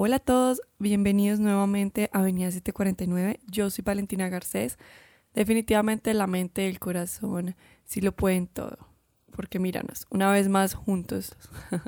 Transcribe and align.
Hola 0.00 0.14
a 0.14 0.20
todos, 0.20 0.62
bienvenidos 0.78 1.40
nuevamente 1.40 2.08
a 2.12 2.20
Avenida 2.20 2.52
749. 2.52 3.40
Yo 3.50 3.68
soy 3.68 3.82
Valentina 3.82 4.28
Garcés. 4.28 4.78
Definitivamente 5.34 6.14
la 6.14 6.28
mente 6.28 6.62
y 6.62 6.66
el 6.68 6.78
corazón 6.78 7.56
sí 7.84 8.00
lo 8.00 8.12
pueden 8.12 8.46
todo. 8.46 8.78
Porque 9.34 9.58
míranos, 9.58 10.06
una 10.08 10.30
vez 10.30 10.48
más 10.48 10.74
juntos. 10.74 11.34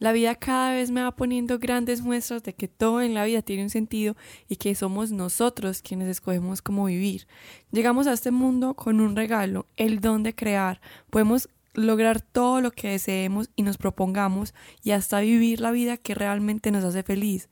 la 0.00 0.12
vida 0.12 0.34
cada 0.34 0.74
vez 0.74 0.90
me 0.90 1.02
va 1.02 1.16
poniendo 1.16 1.58
grandes 1.58 2.02
muestras 2.02 2.42
de 2.42 2.54
que 2.54 2.68
todo 2.68 3.00
en 3.00 3.14
la 3.14 3.24
vida 3.24 3.40
tiene 3.40 3.62
un 3.62 3.70
sentido 3.70 4.16
y 4.48 4.56
que 4.56 4.74
somos 4.74 5.10
nosotros 5.10 5.80
quienes 5.80 6.08
escogemos 6.08 6.60
cómo 6.60 6.84
vivir. 6.84 7.26
Llegamos 7.72 8.06
a 8.06 8.12
este 8.12 8.32
mundo 8.32 8.74
con 8.74 9.00
un 9.00 9.16
regalo, 9.16 9.66
el 9.76 10.00
don 10.00 10.22
de 10.24 10.34
crear. 10.34 10.82
Podemos 11.08 11.48
lograr 11.76 12.20
todo 12.20 12.60
lo 12.60 12.70
que 12.70 12.90
deseemos 12.90 13.50
y 13.54 13.62
nos 13.62 13.78
propongamos 13.78 14.54
y 14.82 14.92
hasta 14.92 15.20
vivir 15.20 15.60
la 15.60 15.70
vida 15.70 15.96
que 15.96 16.14
realmente 16.14 16.70
nos 16.70 16.84
hace 16.84 17.02
feliz. 17.02 17.48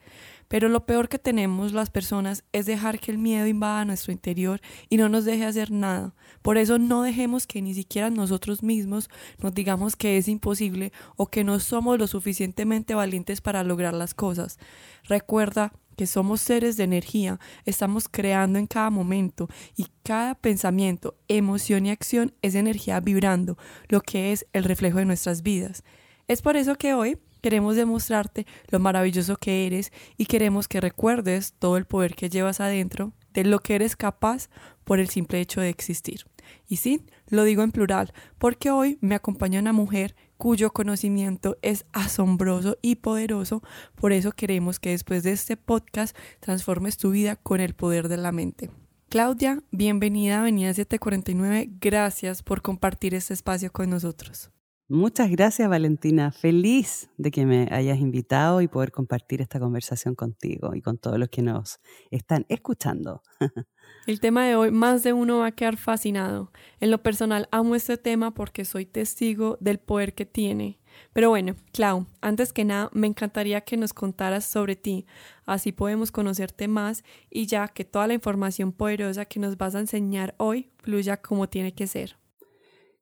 Pero 0.48 0.68
lo 0.68 0.86
peor 0.86 1.08
que 1.08 1.18
tenemos 1.18 1.72
las 1.72 1.90
personas 1.90 2.44
es 2.52 2.66
dejar 2.66 3.00
que 3.00 3.10
el 3.10 3.18
miedo 3.18 3.46
invada 3.46 3.84
nuestro 3.84 4.12
interior 4.12 4.60
y 4.88 4.96
no 4.96 5.08
nos 5.08 5.24
deje 5.24 5.44
hacer 5.44 5.70
nada. 5.70 6.14
Por 6.42 6.58
eso 6.58 6.78
no 6.78 7.02
dejemos 7.02 7.46
que 7.46 7.62
ni 7.62 7.74
siquiera 7.74 8.10
nosotros 8.10 8.62
mismos 8.62 9.08
nos 9.38 9.54
digamos 9.54 9.96
que 9.96 10.18
es 10.18 10.28
imposible 10.28 10.92
o 11.16 11.26
que 11.26 11.44
no 11.44 11.58
somos 11.60 11.98
lo 11.98 12.06
suficientemente 12.06 12.94
valientes 12.94 13.40
para 13.40 13.64
lograr 13.64 13.94
las 13.94 14.14
cosas. 14.14 14.58
Recuerda 15.04 15.72
que 15.94 16.06
somos 16.06 16.40
seres 16.40 16.76
de 16.76 16.84
energía, 16.84 17.38
estamos 17.64 18.08
creando 18.08 18.58
en 18.58 18.66
cada 18.66 18.90
momento 18.90 19.48
y 19.76 19.86
cada 20.02 20.34
pensamiento, 20.34 21.16
emoción 21.28 21.86
y 21.86 21.90
acción 21.90 22.34
es 22.42 22.54
energía 22.54 23.00
vibrando, 23.00 23.56
lo 23.88 24.00
que 24.00 24.32
es 24.32 24.46
el 24.52 24.64
reflejo 24.64 24.98
de 24.98 25.04
nuestras 25.04 25.42
vidas. 25.42 25.84
Es 26.28 26.42
por 26.42 26.56
eso 26.56 26.76
que 26.76 26.94
hoy 26.94 27.18
queremos 27.42 27.76
demostrarte 27.76 28.46
lo 28.68 28.78
maravilloso 28.78 29.36
que 29.36 29.66
eres 29.66 29.92
y 30.16 30.26
queremos 30.26 30.66
que 30.66 30.80
recuerdes 30.80 31.52
todo 31.58 31.76
el 31.76 31.84
poder 31.84 32.14
que 32.14 32.30
llevas 32.30 32.60
adentro, 32.60 33.12
de 33.34 33.44
lo 33.44 33.58
que 33.58 33.74
eres 33.74 33.96
capaz 33.96 34.48
por 34.84 34.98
el 34.98 35.08
simple 35.08 35.40
hecho 35.40 35.60
de 35.60 35.68
existir. 35.68 36.24
Y 36.68 36.76
sí, 36.76 37.04
lo 37.28 37.44
digo 37.44 37.62
en 37.62 37.72
plural, 37.72 38.12
porque 38.38 38.70
hoy 38.70 38.98
me 39.00 39.14
acompaña 39.14 39.60
una 39.60 39.72
mujer 39.72 40.14
cuyo 40.36 40.72
conocimiento 40.72 41.56
es 41.62 41.86
asombroso 41.92 42.78
y 42.82 42.96
poderoso. 42.96 43.62
Por 43.94 44.12
eso 44.12 44.32
queremos 44.32 44.78
que 44.78 44.90
después 44.90 45.22
de 45.22 45.32
este 45.32 45.56
podcast 45.56 46.16
transformes 46.40 46.96
tu 46.96 47.10
vida 47.10 47.36
con 47.36 47.60
el 47.60 47.74
poder 47.74 48.08
de 48.08 48.16
la 48.16 48.32
mente. 48.32 48.70
Claudia, 49.08 49.62
bienvenida 49.70 50.38
a 50.38 50.40
Avenida 50.40 50.74
749. 50.74 51.70
Gracias 51.80 52.42
por 52.42 52.62
compartir 52.62 53.14
este 53.14 53.32
espacio 53.34 53.70
con 53.70 53.90
nosotros. 53.90 54.50
Muchas 54.88 55.30
gracias 55.30 55.66
Valentina, 55.66 56.30
feliz 56.30 57.08
de 57.16 57.30
que 57.30 57.46
me 57.46 57.68
hayas 57.70 57.98
invitado 57.98 58.60
y 58.60 58.68
poder 58.68 58.92
compartir 58.92 59.40
esta 59.40 59.58
conversación 59.58 60.14
contigo 60.14 60.74
y 60.74 60.82
con 60.82 60.98
todos 60.98 61.18
los 61.18 61.30
que 61.30 61.40
nos 61.40 61.80
están 62.10 62.44
escuchando. 62.50 63.22
El 64.06 64.20
tema 64.20 64.44
de 64.44 64.56
hoy, 64.56 64.70
más 64.70 65.02
de 65.02 65.14
uno 65.14 65.38
va 65.38 65.46
a 65.46 65.52
quedar 65.52 65.78
fascinado. 65.78 66.52
En 66.80 66.90
lo 66.90 67.02
personal 67.02 67.48
amo 67.50 67.74
este 67.74 67.96
tema 67.96 68.34
porque 68.34 68.66
soy 68.66 68.84
testigo 68.84 69.56
del 69.58 69.78
poder 69.78 70.14
que 70.14 70.26
tiene. 70.26 70.78
Pero 71.14 71.30
bueno, 71.30 71.56
Clau, 71.72 72.06
antes 72.20 72.52
que 72.52 72.66
nada, 72.66 72.90
me 72.92 73.06
encantaría 73.06 73.62
que 73.62 73.78
nos 73.78 73.94
contaras 73.94 74.44
sobre 74.44 74.76
ti, 74.76 75.06
así 75.46 75.72
podemos 75.72 76.12
conocerte 76.12 76.68
más 76.68 77.04
y 77.30 77.46
ya 77.46 77.68
que 77.68 77.86
toda 77.86 78.06
la 78.06 78.14
información 78.14 78.70
poderosa 78.70 79.24
que 79.24 79.40
nos 79.40 79.56
vas 79.56 79.74
a 79.74 79.80
enseñar 79.80 80.34
hoy 80.36 80.68
fluya 80.76 81.16
como 81.16 81.48
tiene 81.48 81.72
que 81.72 81.86
ser. 81.86 82.18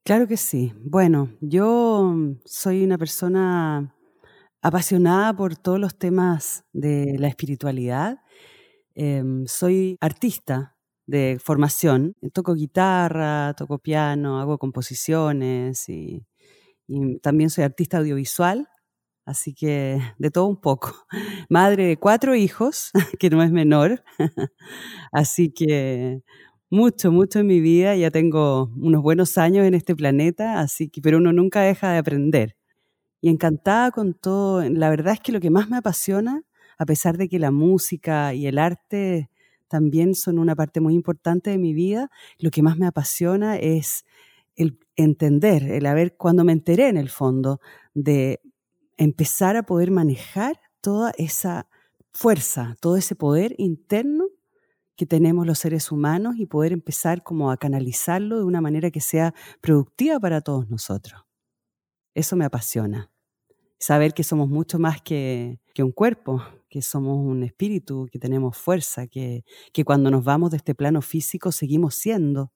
Claro 0.07 0.27
que 0.27 0.37
sí. 0.37 0.73
Bueno, 0.85 1.31
yo 1.41 2.13
soy 2.45 2.83
una 2.85 2.99
persona 2.99 3.95
apasionada 4.63 5.35
por 5.37 5.57
todos 5.57 5.79
los 5.81 5.97
temas 5.99 6.65
de 6.73 7.17
la 7.19 7.29
espiritualidad. 7.29 8.19
Em, 8.95 9.47
soy 9.47 9.97
artista 10.01 10.77
de 11.07 11.39
formación. 11.45 12.15
Toco 12.35 12.55
guitarra, 12.55 13.55
toco 13.57 13.79
piano, 13.79 14.41
hago 14.41 14.59
composiciones 14.59 15.89
y 15.89 16.25
también 17.23 17.51
soy 17.51 17.65
artista 17.65 17.99
audiovisual. 17.99 18.69
Así 19.27 19.55
que 19.55 20.01
de 20.19 20.31
todo 20.31 20.47
un 20.47 20.61
poco. 20.61 20.95
Madre 21.51 21.87
de 21.87 21.97
cuatro 21.99 22.35
hijos, 22.37 22.91
que 23.21 23.31
no 23.31 23.43
es 23.43 23.53
menor. 23.53 24.05
Así 25.13 25.53
que 25.53 26.23
mucho, 26.73 27.13
mucho 27.13 27.41
en 27.41 27.47
mi 27.49 27.61
vida, 27.61 27.95
ya 27.97 28.11
tengo 28.11 28.71
unos 28.81 29.03
buenos 29.03 29.37
años 29.37 29.67
en 29.67 29.75
este 29.75 29.95
planeta, 29.95 30.59
así 30.61 30.89
que, 30.89 31.03
pero 31.03 31.19
uno 31.19 31.31
nunca 31.31 31.61
deja 31.61 31.93
de 31.93 31.99
aprender. 31.99 32.57
Y 33.21 33.29
encantada 33.29 33.91
con 33.91 34.15
todo, 34.15 34.63
la 34.71 34.89
verdad 34.89 35.13
es 35.13 35.21
que 35.21 35.33
lo 35.33 35.41
que 35.41 35.51
más 35.51 35.69
me 35.69 35.77
apasiona, 35.77 36.45
a 36.79 36.87
pesar 36.87 37.19
de 37.19 37.29
que 37.29 37.39
la 37.39 37.51
música 37.51 38.33
y 38.33 38.47
el 38.47 38.59
arte 38.59 39.29
también 39.69 40.15
son 40.15 40.39
una 40.39 40.57
parte 40.57 40.81
muy 40.81 40.95
importante 40.95 41.51
de 41.51 41.59
mi 41.59 41.75
vida, 41.75 42.11
lo 42.39 42.51
que 42.51 42.63
más 42.63 42.79
me 42.79 42.87
apasiona 42.87 43.57
es 43.59 44.07
el 44.57 44.79
entender, 44.97 45.65
el 45.65 45.85
haber, 45.85 46.17
cuando 46.17 46.43
me 46.43 46.53
enteré 46.53 46.89
en 46.89 46.97
el 46.97 47.11
fondo 47.11 47.61
de 47.93 48.41
empezar 48.97 49.57
a 49.57 49.65
poder 49.65 49.91
manejar 49.91 50.59
toda 50.81 51.13
esa 51.19 51.69
fuerza, 52.13 52.77
todo 52.81 52.97
ese 52.97 53.15
poder 53.15 53.55
interno 53.59 54.22
que 55.03 55.07
tenemos 55.07 55.49
los 55.49 55.59
seres 55.59 55.91
humanos 55.91 56.37
y 56.39 56.47
poder 56.47 56.73
empezar 56.73 57.25
como 57.25 57.51
a 57.51 57.57
canalizarlo 57.57 58.39
de 58.39 58.45
una 58.45 58.61
manera 58.61 58.93
que 58.93 59.01
sea 59.01 59.35
productiva 59.61 60.21
para 60.21 60.43
todos 60.43 60.71
nosotros. 60.71 61.21
Eso 62.15 62.37
me 62.37 62.45
apasiona. 62.45 63.11
Saber 63.81 64.15
que 64.15 64.23
somos 64.23 64.49
mucho 64.49 64.79
más 64.79 65.03
que, 65.03 65.59
que 65.75 65.83
un 65.83 65.91
cuerpo, 65.91 66.41
que 66.69 66.83
somos 66.83 67.19
un 67.19 67.43
espíritu, 67.43 68.07
que 68.13 68.21
tenemos 68.21 68.57
fuerza, 68.57 69.09
que, 69.09 69.45
que 69.73 69.85
cuando 69.85 70.09
nos 70.09 70.23
vamos 70.23 70.53
de 70.53 70.59
este 70.59 70.73
plano 70.73 71.03
físico 71.03 71.51
seguimos 71.51 71.97
siendo 71.97 72.53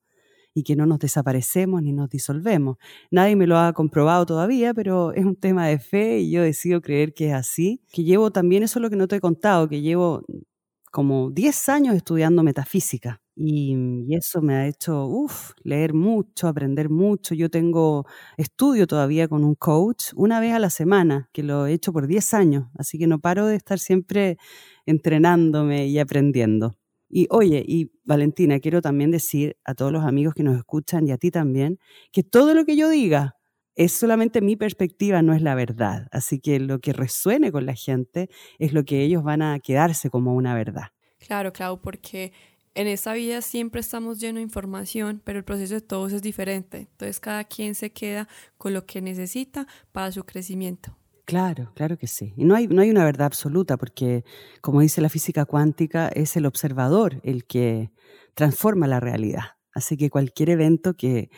y 0.53 0.63
que 0.63 0.77
no 0.77 0.85
nos 0.85 0.99
desaparecemos 0.99 1.83
ni 1.83 1.91
nos 1.91 2.09
disolvemos. 2.09 2.77
Nadie 3.11 3.35
me 3.35 3.45
lo 3.45 3.57
ha 3.57 3.73
comprobado 3.73 4.25
todavía, 4.25 4.73
pero 4.73 5.11
es 5.11 5.25
un 5.25 5.35
tema 5.35 5.67
de 5.67 5.79
fe 5.79 6.19
y 6.19 6.31
yo 6.31 6.43
decido 6.43 6.79
creer 6.79 7.13
que 7.13 7.27
es 7.27 7.33
así. 7.33 7.81
Que 7.91 8.05
llevo 8.05 8.31
también, 8.31 8.63
eso 8.63 8.79
es 8.79 8.83
lo 8.83 8.89
que 8.89 8.95
no 8.95 9.09
te 9.09 9.17
he 9.17 9.19
contado, 9.19 9.67
que 9.67 9.81
llevo 9.81 10.23
como 10.91 11.29
10 11.31 11.69
años 11.69 11.95
estudiando 11.95 12.43
metafísica 12.43 13.21
y, 13.35 13.75
eso 14.15 14.41
me 14.41 14.55
ha 14.55 14.67
hecho 14.67 15.07
leer 15.63 15.93
mucho, 15.93 16.47
aprender 16.47 16.89
mucho. 16.89 17.35
Yo 17.35 17.49
tengo 17.49 18.05
estudio 18.37 18.87
todavía 18.87 19.27
con 19.27 19.43
un 19.43 19.55
coach 19.55 20.05
una 20.15 20.39
vez 20.39 20.53
a 20.53 20.59
la 20.59 20.69
semana, 20.71 21.29
que 21.33 21.43
lo 21.43 21.67
he 21.67 21.73
hecho 21.73 21.93
por 21.93 22.07
10 22.07 22.33
años, 22.33 22.67
así 22.77 22.97
que 22.97 23.05
no 23.07 23.19
paro 23.19 23.45
de 23.45 23.55
estar 23.55 23.79
siempre 23.79 24.37
entrenándome 24.85 25.87
y 25.87 25.99
aprendiendo. 25.99 26.75
Y 27.09 27.27
oye, 27.29 27.63
y 27.65 27.91
Valentina, 28.03 28.59
quiero 28.59 28.81
también 28.81 29.11
decir 29.11 29.55
a 29.63 29.75
todos 29.75 29.91
los 29.91 30.03
amigos 30.03 30.33
que 30.33 30.43
nos 30.43 30.57
escuchan 30.57 31.07
y 31.07 31.11
a 31.11 31.17
ti 31.17 31.31
también, 31.31 31.79
que 32.11 32.23
todo 32.23 32.53
lo 32.53 32.65
que 32.65 32.75
yo 32.75 32.89
diga 32.89 33.36
es 33.77 33.93
solamente 33.93 34.41
mi 34.41 34.55
perspectiva, 34.55 35.21
no 35.21 35.33
es 35.33 35.41
la 35.41 35.55
verdad. 35.55 36.07
Así 36.11 36.39
que 36.39 36.59
lo 36.59 36.79
que 36.79 36.93
resuene 36.93 37.51
con 37.51 37.65
la 37.67 37.75
gente 37.75 38.29
es 38.57 38.73
lo 38.73 38.83
que 38.83 39.03
ellos 39.03 39.23
van 39.23 39.43
a 39.43 39.59
quedarse 39.59 40.09
como 40.09 40.33
una 40.33 40.55
verdad. 40.55 40.87
Claro, 41.19 41.53
claro, 41.53 41.79
porque 41.79 42.33
en 42.73 42.87
esta 42.87 43.13
vida 43.13 43.41
siempre 43.41 43.81
estamos 43.81 44.19
llenos 44.19 44.39
de 44.39 44.41
información, 44.41 45.21
pero 45.23 45.37
el 45.37 45.45
proceso 45.45 45.75
de 45.75 45.81
todos 45.81 46.11
es 46.11 46.23
diferente. 46.23 46.87
Entonces 46.91 47.19
cada 47.19 47.43
quien 47.43 47.75
se 47.75 47.91
queda 47.91 48.27
con 48.57 48.73
lo 48.73 48.85
que 48.87 48.99
necesita 48.99 49.67
para 49.91 50.11
su 50.11 50.23
crecimiento. 50.23 50.97
Claro, 51.25 51.71
claro 51.75 51.97
que 51.97 52.07
sí. 52.07 52.33
Y 52.35 52.45
no 52.45 52.55
hay, 52.55 52.67
no 52.67 52.81
hay 52.81 52.89
una 52.89 53.05
verdad 53.05 53.27
absoluta, 53.27 53.77
porque 53.77 54.23
como 54.61 54.81
dice 54.81 55.01
la 55.01 55.09
física 55.09 55.45
cuántica, 55.45 56.07
es 56.07 56.35
el 56.35 56.47
observador 56.47 57.19
el 57.23 57.45
que 57.45 57.91
transforma 58.33 58.87
la 58.87 58.99
realidad. 58.99 59.57
Así 59.73 59.97
que 59.97 60.09
cualquier 60.09 60.49
evento 60.49 60.95
que 60.95 61.29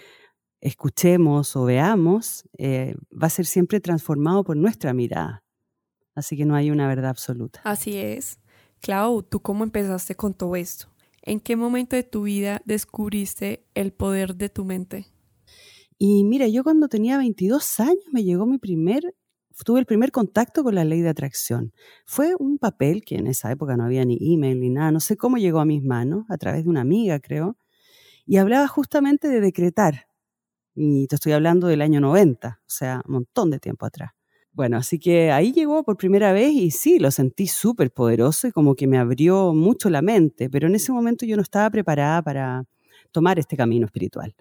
escuchemos 0.61 1.55
o 1.55 1.65
veamos 1.65 2.43
eh, 2.57 2.95
va 3.11 3.27
a 3.27 3.29
ser 3.29 3.45
siempre 3.45 3.79
transformado 3.79 4.43
por 4.43 4.57
nuestra 4.57 4.93
mirada. 4.93 5.43
Así 6.15 6.35
que 6.35 6.45
no 6.45 6.55
hay 6.55 6.69
una 6.71 6.87
verdad 6.87 7.11
absoluta. 7.11 7.61
Así 7.63 7.97
es. 7.97 8.39
Clau, 8.81 9.23
¿tú 9.23 9.41
cómo 9.41 9.63
empezaste 9.63 10.15
con 10.15 10.33
todo 10.33 10.55
esto? 10.55 10.87
¿En 11.21 11.39
qué 11.39 11.55
momento 11.55 11.95
de 11.95 12.03
tu 12.03 12.23
vida 12.23 12.61
descubriste 12.65 13.65
el 13.73 13.91
poder 13.91 14.35
de 14.35 14.49
tu 14.49 14.65
mente? 14.65 15.07
Y 15.97 16.23
mira, 16.23 16.47
yo 16.47 16.63
cuando 16.63 16.87
tenía 16.87 17.17
22 17.17 17.79
años 17.81 18.03
me 18.11 18.23
llegó 18.23 18.45
mi 18.45 18.57
primer, 18.57 19.03
tuve 19.65 19.81
el 19.81 19.85
primer 19.85 20.11
contacto 20.11 20.63
con 20.63 20.75
la 20.75 20.85
ley 20.85 21.01
de 21.01 21.09
atracción. 21.09 21.73
Fue 22.05 22.33
un 22.39 22.57
papel 22.57 23.03
que 23.03 23.15
en 23.15 23.27
esa 23.27 23.51
época 23.51 23.75
no 23.75 23.83
había 23.83 24.05
ni 24.05 24.17
email 24.21 24.59
ni 24.59 24.69
nada, 24.69 24.91
no 24.91 25.01
sé 25.01 25.17
cómo 25.17 25.37
llegó 25.37 25.59
a 25.59 25.65
mis 25.65 25.83
manos, 25.83 26.25
a 26.29 26.37
través 26.37 26.63
de 26.63 26.69
una 26.69 26.81
amiga 26.81 27.19
creo, 27.19 27.57
y 28.25 28.37
hablaba 28.37 28.67
justamente 28.67 29.27
de 29.27 29.41
decretar, 29.41 30.08
y 30.81 31.07
te 31.07 31.15
estoy 31.15 31.33
hablando 31.33 31.67
del 31.67 31.81
año 31.81 31.99
90, 31.99 32.59
o 32.61 32.63
sea, 32.65 33.01
un 33.05 33.13
montón 33.15 33.51
de 33.51 33.59
tiempo 33.59 33.85
atrás. 33.85 34.11
Bueno, 34.53 34.77
así 34.77 34.97
que 34.97 35.31
ahí 35.31 35.51
llegó 35.51 35.83
por 35.83 35.97
primera 35.97 36.31
vez 36.31 36.51
y 36.53 36.71
sí, 36.71 36.99
lo 36.99 37.11
sentí 37.11 37.47
súper 37.47 37.91
poderoso 37.91 38.47
y 38.47 38.51
como 38.51 38.75
que 38.75 38.87
me 38.87 38.97
abrió 38.97 39.53
mucho 39.53 39.89
la 39.89 40.01
mente, 40.01 40.49
pero 40.49 40.67
en 40.67 40.75
ese 40.75 40.91
momento 40.93 41.25
yo 41.25 41.35
no 41.35 41.41
estaba 41.41 41.69
preparada 41.69 42.21
para 42.21 42.65
tomar 43.11 43.39
este 43.39 43.57
camino 43.57 43.85
espiritual. 43.87 44.33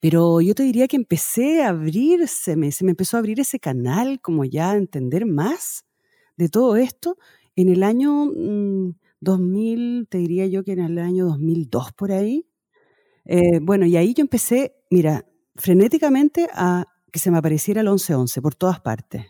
Pero 0.00 0.40
yo 0.40 0.54
te 0.54 0.62
diría 0.62 0.88
que 0.88 0.96
empecé 0.96 1.62
a 1.62 1.70
abrirse, 1.70 2.56
se 2.72 2.84
me 2.84 2.90
empezó 2.90 3.16
a 3.16 3.20
abrir 3.20 3.40
ese 3.40 3.58
canal, 3.60 4.20
como 4.20 4.44
ya 4.44 4.72
a 4.72 4.76
entender 4.76 5.26
más 5.26 5.84
de 6.36 6.48
todo 6.48 6.76
esto, 6.76 7.16
En 7.56 7.68
el 7.68 7.82
año 7.84 8.30
2000, 9.20 10.02
mm, 10.02 10.06
te 10.06 10.18
diría 10.18 10.46
yo 10.46 10.64
que 10.64 10.72
en 10.72 10.80
el 10.80 10.98
año 10.98 11.26
2002 11.26 11.92
por 11.92 12.12
ahí. 12.12 12.46
Eh, 13.24 13.60
bueno, 13.62 13.86
y 13.86 13.96
ahí 13.96 14.14
yo 14.14 14.22
empecé, 14.22 14.74
mira, 14.90 15.24
frenéticamente 15.56 16.48
a 16.52 16.86
que 17.12 17.20
se 17.20 17.30
me 17.30 17.38
apareciera 17.38 17.80
el 17.80 17.86
1111 17.86 18.42
por 18.42 18.56
todas 18.56 18.80
partes. 18.80 19.26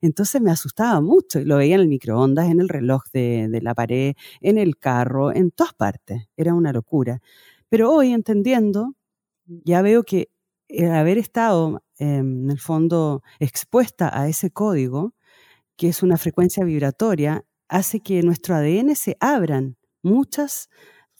Entonces 0.00 0.40
me 0.42 0.50
asustaba 0.50 1.00
mucho 1.00 1.38
y 1.38 1.44
lo 1.44 1.56
veía 1.56 1.76
en 1.76 1.82
el 1.82 1.88
microondas, 1.88 2.50
en 2.50 2.60
el 2.60 2.68
reloj 2.68 3.04
de, 3.12 3.48
de 3.48 3.60
la 3.62 3.74
pared, 3.74 4.14
en 4.40 4.58
el 4.58 4.76
carro, 4.76 5.32
en 5.32 5.52
todas 5.52 5.72
partes. 5.74 6.24
Era 6.36 6.54
una 6.54 6.72
locura. 6.72 7.20
Pero 7.68 7.92
hoy 7.92 8.12
entendiendo, 8.12 8.94
ya 9.46 9.82
veo 9.82 10.02
que 10.04 10.30
el 10.68 10.92
haber 10.92 11.18
estado 11.18 11.82
em, 11.98 12.44
en 12.44 12.50
el 12.50 12.58
fondo 12.60 13.22
expuesta 13.40 14.10
a 14.12 14.28
ese 14.28 14.50
código, 14.50 15.14
que 15.76 15.88
es 15.88 16.02
una 16.02 16.18
frecuencia 16.18 16.64
vibratoria, 16.64 17.44
hace 17.68 18.00
que 18.00 18.22
nuestro 18.22 18.54
ADN 18.56 18.96
se 18.96 19.16
abran 19.20 19.76
muchas 20.02 20.68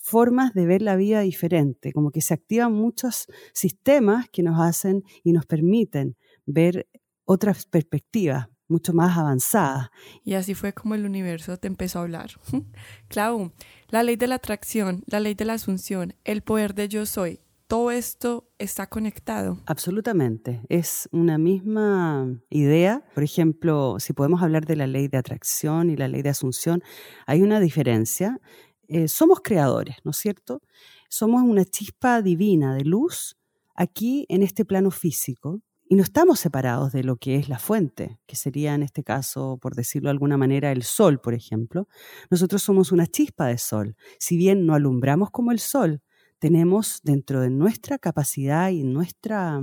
formas 0.08 0.54
de 0.54 0.66
ver 0.66 0.82
la 0.82 0.96
vida 0.96 1.20
diferente, 1.20 1.92
como 1.92 2.10
que 2.10 2.22
se 2.22 2.34
activan 2.34 2.72
muchos 2.72 3.26
sistemas 3.52 4.28
que 4.30 4.42
nos 4.42 4.58
hacen 4.60 5.02
y 5.22 5.32
nos 5.32 5.44
permiten 5.44 6.16
ver 6.46 6.88
otras 7.24 7.66
perspectivas 7.66 8.48
mucho 8.68 8.92
más 8.92 9.16
avanzadas. 9.16 9.88
Y 10.24 10.34
así 10.34 10.54
fue 10.54 10.72
como 10.72 10.94
el 10.94 11.04
universo 11.04 11.56
te 11.58 11.68
empezó 11.68 11.98
a 11.98 12.02
hablar. 12.02 12.30
Clau, 13.08 13.52
la 13.88 14.02
ley 14.02 14.16
de 14.16 14.26
la 14.26 14.36
atracción, 14.36 15.02
la 15.06 15.20
ley 15.20 15.34
de 15.34 15.44
la 15.44 15.54
asunción, 15.54 16.14
el 16.24 16.42
poder 16.42 16.74
de 16.74 16.88
yo 16.88 17.06
soy, 17.06 17.40
todo 17.68 17.90
esto 17.90 18.50
está 18.58 18.86
conectado. 18.86 19.58
Absolutamente, 19.66 20.62
es 20.70 21.06
una 21.12 21.36
misma 21.36 22.40
idea. 22.48 23.04
Por 23.14 23.22
ejemplo, 23.22 23.96
si 23.98 24.14
podemos 24.14 24.42
hablar 24.42 24.64
de 24.64 24.74
la 24.74 24.86
ley 24.86 25.06
de 25.08 25.18
atracción 25.18 25.90
y 25.90 25.96
la 25.96 26.08
ley 26.08 26.22
de 26.22 26.30
asunción, 26.30 26.82
hay 27.26 27.42
una 27.42 27.60
diferencia. 27.60 28.40
Eh, 28.88 29.06
somos 29.06 29.40
creadores, 29.42 29.96
¿no 30.04 30.12
es 30.12 30.16
cierto? 30.16 30.62
Somos 31.10 31.42
una 31.42 31.64
chispa 31.64 32.22
divina 32.22 32.74
de 32.74 32.84
luz 32.84 33.36
aquí 33.74 34.24
en 34.28 34.42
este 34.42 34.64
plano 34.64 34.90
físico 34.90 35.60
y 35.90 35.94
no 35.94 36.02
estamos 36.02 36.40
separados 36.40 36.92
de 36.92 37.04
lo 37.04 37.16
que 37.16 37.36
es 37.36 37.48
la 37.48 37.58
fuente, 37.58 38.18
que 38.26 38.36
sería 38.36 38.74
en 38.74 38.82
este 38.82 39.04
caso, 39.04 39.58
por 39.60 39.74
decirlo 39.74 40.08
de 40.08 40.12
alguna 40.12 40.36
manera, 40.36 40.72
el 40.72 40.82
sol, 40.82 41.20
por 41.20 41.34
ejemplo. 41.34 41.88
Nosotros 42.30 42.62
somos 42.62 42.92
una 42.92 43.06
chispa 43.06 43.46
de 43.46 43.58
sol. 43.58 43.96
Si 44.18 44.36
bien 44.36 44.66
no 44.66 44.74
alumbramos 44.74 45.30
como 45.30 45.52
el 45.52 45.58
sol, 45.60 46.02
tenemos 46.38 47.00
dentro 47.02 47.40
de 47.40 47.50
nuestra 47.50 47.98
capacidad 47.98 48.70
y 48.70 48.84
nuestra, 48.84 49.60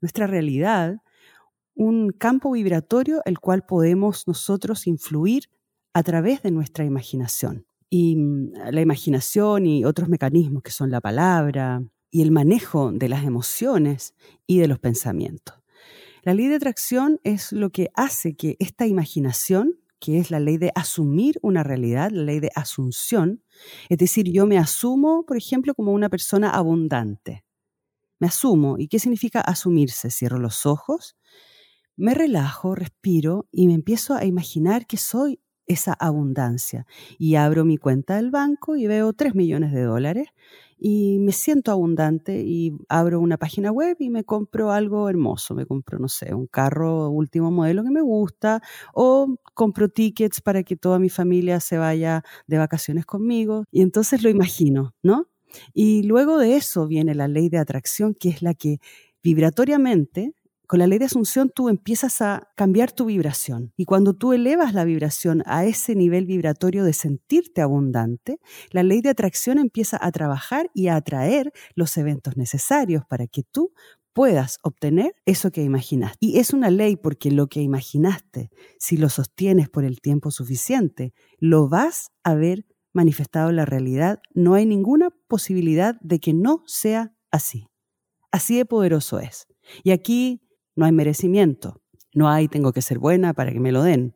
nuestra 0.00 0.26
realidad 0.26 0.96
un 1.74 2.10
campo 2.10 2.52
vibratorio 2.52 3.20
el 3.24 3.40
cual 3.40 3.64
podemos 3.66 4.26
nosotros 4.28 4.86
influir 4.86 5.50
a 5.92 6.02
través 6.02 6.42
de 6.42 6.50
nuestra 6.50 6.84
imaginación. 6.84 7.66
Y 7.96 8.16
mm, 8.16 8.54
la 8.72 8.80
imaginación 8.80 9.66
y 9.66 9.84
otros 9.84 10.08
mecanismos 10.08 10.64
que 10.64 10.72
son 10.72 10.90
la 10.90 11.00
palabra 11.00 11.80
y 12.10 12.22
el 12.22 12.32
manejo 12.32 12.90
de 12.90 13.08
las 13.08 13.22
emociones 13.22 14.16
y 14.48 14.58
de 14.58 14.66
los 14.66 14.80
pensamientos. 14.80 15.54
La 16.24 16.34
ley 16.34 16.48
de 16.48 16.56
atracción 16.56 17.20
es 17.22 17.52
lo 17.52 17.70
que 17.70 17.90
hace 17.94 18.34
que 18.34 18.56
esta 18.58 18.88
imaginación 18.88 19.78
que 20.00 20.18
es 20.18 20.32
la 20.32 20.40
ley 20.40 20.58
de 20.58 20.72
asumir 20.74 21.38
una 21.40 21.62
realidad, 21.62 22.10
la 22.10 22.24
ley 22.24 22.40
de 22.40 22.50
asunción. 22.56 23.44
Es 23.88 23.98
decir, 23.98 24.28
yo 24.28 24.44
me 24.44 24.58
asumo, 24.58 25.24
por 25.24 25.36
ejemplo, 25.36 25.72
como 25.72 25.92
una 25.92 26.08
persona 26.08 26.50
abundante. 26.50 27.44
Me 28.18 28.26
asumo. 28.26 28.74
¿Y 28.76 28.88
qué 28.88 28.98
significa 28.98 29.40
asumirse? 29.40 30.10
Cierro 30.10 30.40
los 30.40 30.66
ojos, 30.66 31.16
me 31.96 32.12
relajo, 32.12 32.74
respiro 32.74 33.46
y 33.52 33.68
me 33.68 33.74
empiezo 33.74 34.14
a 34.14 34.24
imaginar 34.24 34.88
que 34.88 34.96
soy 34.96 35.38
esa 35.66 35.94
abundancia. 35.94 36.86
Y 37.18 37.36
abro 37.36 37.64
mi 37.64 37.76
cuenta 37.78 38.16
del 38.16 38.30
banco 38.30 38.76
y 38.76 38.86
veo 38.86 39.12
3 39.12 39.34
millones 39.34 39.72
de 39.72 39.82
dólares 39.82 40.28
y 40.78 41.18
me 41.20 41.32
siento 41.32 41.70
abundante 41.72 42.42
y 42.44 42.72
abro 42.88 43.20
una 43.20 43.38
página 43.38 43.70
web 43.72 43.96
y 44.00 44.10
me 44.10 44.24
compro 44.24 44.70
algo 44.72 45.08
hermoso. 45.08 45.54
Me 45.54 45.66
compro, 45.66 45.98
no 45.98 46.08
sé, 46.08 46.34
un 46.34 46.46
carro 46.46 47.08
último 47.10 47.50
modelo 47.50 47.84
que 47.84 47.90
me 47.90 48.02
gusta 48.02 48.60
o 48.92 49.36
compro 49.54 49.88
tickets 49.88 50.40
para 50.40 50.62
que 50.64 50.76
toda 50.76 50.98
mi 50.98 51.08
familia 51.10 51.60
se 51.60 51.78
vaya 51.78 52.22
de 52.46 52.58
vacaciones 52.58 53.06
conmigo. 53.06 53.64
Y 53.70 53.82
entonces 53.82 54.22
lo 54.22 54.28
imagino, 54.30 54.94
¿no? 55.02 55.26
Y 55.72 56.02
luego 56.02 56.38
de 56.38 56.56
eso 56.56 56.86
viene 56.86 57.14
la 57.14 57.28
ley 57.28 57.48
de 57.48 57.58
atracción, 57.58 58.14
que 58.14 58.28
es 58.30 58.42
la 58.42 58.54
que 58.54 58.78
vibratoriamente 59.22 60.34
con 60.66 60.78
la 60.78 60.86
ley 60.86 60.98
de 60.98 61.04
asunción 61.06 61.50
tú 61.54 61.68
empiezas 61.68 62.20
a 62.20 62.48
cambiar 62.56 62.92
tu 62.92 63.06
vibración. 63.06 63.72
Y 63.76 63.84
cuando 63.84 64.14
tú 64.14 64.32
elevas 64.32 64.74
la 64.74 64.84
vibración 64.84 65.42
a 65.46 65.64
ese 65.64 65.94
nivel 65.94 66.26
vibratorio 66.26 66.84
de 66.84 66.92
sentirte 66.92 67.60
abundante, 67.60 68.38
la 68.70 68.82
ley 68.82 69.00
de 69.00 69.10
atracción 69.10 69.58
empieza 69.58 69.98
a 70.00 70.10
trabajar 70.12 70.70
y 70.74 70.88
a 70.88 70.96
atraer 70.96 71.52
los 71.74 71.96
eventos 71.96 72.36
necesarios 72.36 73.04
para 73.08 73.26
que 73.26 73.42
tú 73.42 73.72
puedas 74.14 74.58
obtener 74.62 75.14
eso 75.26 75.50
que 75.50 75.62
imaginaste. 75.62 76.18
Y 76.20 76.38
es 76.38 76.52
una 76.52 76.70
ley 76.70 76.96
porque 76.96 77.30
lo 77.30 77.48
que 77.48 77.60
imaginaste, 77.60 78.50
si 78.78 78.96
lo 78.96 79.08
sostienes 79.08 79.68
por 79.68 79.84
el 79.84 80.00
tiempo 80.00 80.30
suficiente, 80.30 81.12
lo 81.38 81.68
vas 81.68 82.10
a 82.22 82.34
ver 82.34 82.64
manifestado 82.94 83.50
en 83.50 83.56
la 83.56 83.66
realidad. 83.66 84.20
No 84.32 84.54
hay 84.54 84.66
ninguna 84.66 85.10
posibilidad 85.28 85.96
de 86.00 86.20
que 86.20 86.32
no 86.32 86.62
sea 86.66 87.12
así. 87.30 87.66
Así 88.30 88.56
de 88.56 88.64
poderoso 88.64 89.18
es. 89.18 89.46
Y 89.82 89.90
aquí 89.90 90.43
no 90.76 90.84
hay 90.84 90.92
merecimiento, 90.92 91.80
no 92.14 92.28
hay 92.28 92.48
tengo 92.48 92.72
que 92.72 92.82
ser 92.82 92.98
buena 92.98 93.34
para 93.34 93.52
que 93.52 93.60
me 93.60 93.72
lo 93.72 93.82
den. 93.82 94.14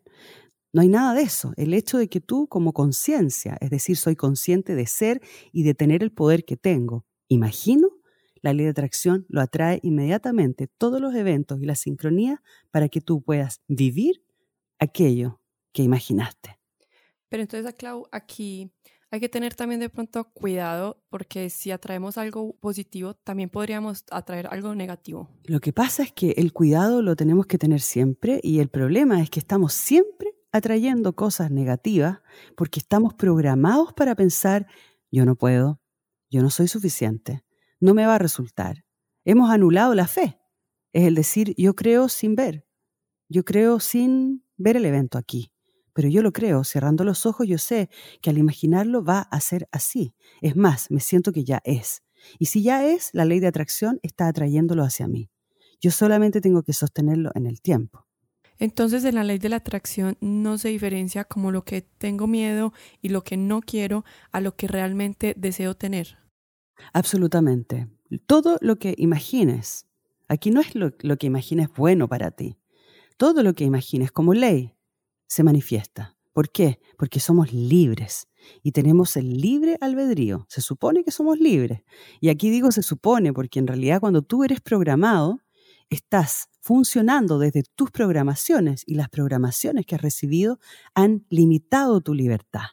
No 0.73 0.83
hay 0.83 0.89
nada 0.89 1.15
de 1.15 1.23
eso. 1.23 1.53
El 1.57 1.73
hecho 1.73 1.99
de 1.99 2.09
que 2.09 2.21
tú 2.21 2.47
como 2.47 2.73
conciencia, 2.73 3.57
es 3.61 3.71
decir, 3.71 3.97
soy 3.97 4.17
consciente 4.17 4.75
de 4.75 4.87
ser 4.87 5.21
y 5.51 5.63
de 5.63 5.75
tener 5.75 6.03
el 6.03 6.13
poder 6.13 6.45
que 6.45 6.57
tengo, 6.57 7.07
imagino, 7.29 7.89
la 8.43 8.53
ley 8.53 8.65
de 8.65 8.71
atracción 8.71 9.27
lo 9.29 9.41
atrae 9.41 9.81
inmediatamente 9.83 10.69
todos 10.79 11.01
los 11.01 11.15
eventos 11.15 11.61
y 11.61 11.65
la 11.65 11.75
sincronía 11.75 12.43
para 12.71 12.89
que 12.89 13.01
tú 13.01 13.23
puedas 13.23 13.61
vivir 13.67 14.23
aquello 14.79 15.41
que 15.73 15.83
imaginaste. 15.83 16.59
Pero 17.29 17.43
entonces, 17.43 17.75
Clau, 17.75 18.07
aquí 18.13 18.71
hay 19.11 19.21
que 19.21 19.29
tener 19.29 19.55
también 19.55 19.81
de 19.81 19.89
pronto 19.89 20.25
cuidado 20.33 21.03
porque 21.09 21.49
si 21.51 21.71
atraemos 21.71 22.19
algo 22.19 22.57
positivo, 22.61 23.15
también 23.15 23.49
podríamos 23.49 24.05
atraer 24.11 24.49
algo 24.49 24.75
negativo. 24.75 25.29
Lo 25.45 25.61
que 25.61 25.73
pasa 25.73 26.03
es 26.03 26.13
que 26.13 26.33
el 26.33 26.53
cuidado 26.53 27.01
lo 27.01 27.17
tenemos 27.17 27.47
que 27.47 27.59
tener 27.59 27.81
siempre 27.81 28.41
y 28.43 28.61
el 28.61 28.69
problema 28.69 29.23
es 29.23 29.31
que 29.31 29.41
estamos 29.41 29.73
siempre 29.73 30.35
atrayendo 30.53 31.15
cosas 31.15 31.51
negativas 31.51 32.21
porque 32.57 32.81
estamos 32.81 33.15
programados 33.15 33.93
para 33.95 34.15
pensar, 34.15 34.67
yo 35.11 35.25
no 35.25 35.37
puedo, 35.37 35.81
yo 36.31 36.43
no 36.43 36.51
soy 36.51 36.69
suficiente, 36.69 37.45
no 37.81 37.95
me 37.95 38.07
va 38.07 38.17
a 38.17 38.19
resultar. 38.19 38.85
Hemos 39.25 39.51
anulado 39.51 39.95
la 39.95 40.07
fe. 40.07 40.39
Es 40.93 41.05
el 41.05 41.15
decir, 41.15 41.55
yo 41.57 41.75
creo 41.75 42.09
sin 42.09 42.35
ver, 42.35 42.67
yo 43.29 43.45
creo 43.45 43.79
sin 43.79 44.45
ver 44.57 44.77
el 44.77 44.87
evento 44.87 45.19
aquí 45.19 45.53
pero 45.99 46.09
yo 46.09 46.23
lo 46.23 46.33
creo, 46.33 46.63
cerrando 46.63 47.03
los 47.03 47.27
ojos 47.27 47.49
yo 47.49 47.59
sé 47.59 47.91
que 48.23 48.31
al 48.31 48.39
imaginarlo 48.39 49.03
va 49.03 49.23
a 49.23 49.41
ser 49.41 49.69
así. 49.73 50.15
Es 50.41 50.55
más, 50.55 50.93
me 50.93 51.01
siento 51.01 51.33
que 51.33 51.43
ya 51.43 51.61
es. 51.65 52.05
Y 52.39 52.47
si 52.47 52.63
ya 52.63 52.87
es, 52.87 53.11
la 53.15 53.25
ley 53.25 53.41
de 53.41 53.49
atracción 53.49 53.99
está 54.05 54.29
atrayéndolo 54.29 54.85
hacia 54.85 55.09
mí. 55.09 55.29
Yo 55.81 55.91
solamente 55.91 56.41
tengo 56.41 56.63
que 56.63 56.73
sostenerlo 56.73 57.33
en 57.35 57.47
el 57.47 57.61
tiempo. 57.61 58.07
Entonces 58.61 59.05
en 59.07 59.17
la 59.17 59.25
ley 59.25 59.39
de 59.39 59.49
la 59.49 59.57
atracción 59.57 60.17
no 60.21 60.57
se 60.57 60.69
diferencia 60.69 61.25
como 61.25 61.51
lo 61.51 61.65
que 61.65 61.83
tengo 61.83 62.29
miedo 62.29 62.73
y 63.03 63.09
lo 63.09 63.25
que 63.25 63.37
no 63.37 63.61
quiero 63.61 64.05
a 64.31 64.41
lo 64.41 64.55
que 64.55 64.69
realmente 64.69 65.35
deseo 65.37 65.75
tener. 65.75 66.17
Absolutamente. 66.93 67.89
Todo 68.27 68.59
lo 68.61 68.79
que 68.79 68.95
imagines, 68.99 69.89
aquí 70.29 70.53
no 70.53 70.61
es 70.61 70.77
lo, 70.77 70.93
lo 71.01 71.17
que 71.17 71.27
imagines 71.27 71.71
bueno 71.77 72.07
para 72.07 72.31
ti. 72.31 72.57
Todo 73.17 73.43
lo 73.43 73.55
que 73.55 73.65
imagines 73.65 74.13
como 74.13 74.33
ley 74.33 74.78
se 75.29 75.45
manifiesta. 75.45 76.17
¿Por 76.33 76.51
qué? 76.51 76.81
Porque 76.97 77.21
somos 77.21 77.53
libres 77.53 78.29
y 78.63 78.73
tenemos 78.73 79.17
el 79.17 79.41
libre 79.41 79.77
albedrío. 79.81 80.47
Se 80.49 80.61
supone 80.61 81.05
que 81.05 81.11
somos 81.11 81.39
libres. 81.39 81.83
Y 82.21 82.29
aquí 82.29 82.51
digo 82.51 82.73
se 82.73 82.83
supone 82.83 83.33
porque 83.33 83.59
en 83.59 83.67
realidad 83.67 84.01
cuando 84.01 84.23
tú 84.23 84.45
eres 84.45 84.61
programado, 84.61 85.41
estás 85.91 86.49
funcionando 86.61 87.39
desde 87.39 87.63
tus 87.75 87.91
programaciones 87.91 88.83
y 88.87 88.95
las 88.95 89.09
programaciones 89.09 89.87
que 89.87 89.95
has 89.95 90.03
recibido 90.03 90.59
han 90.95 91.27
limitado 91.29 92.01
tu 92.01 92.15
libertad. 92.15 92.67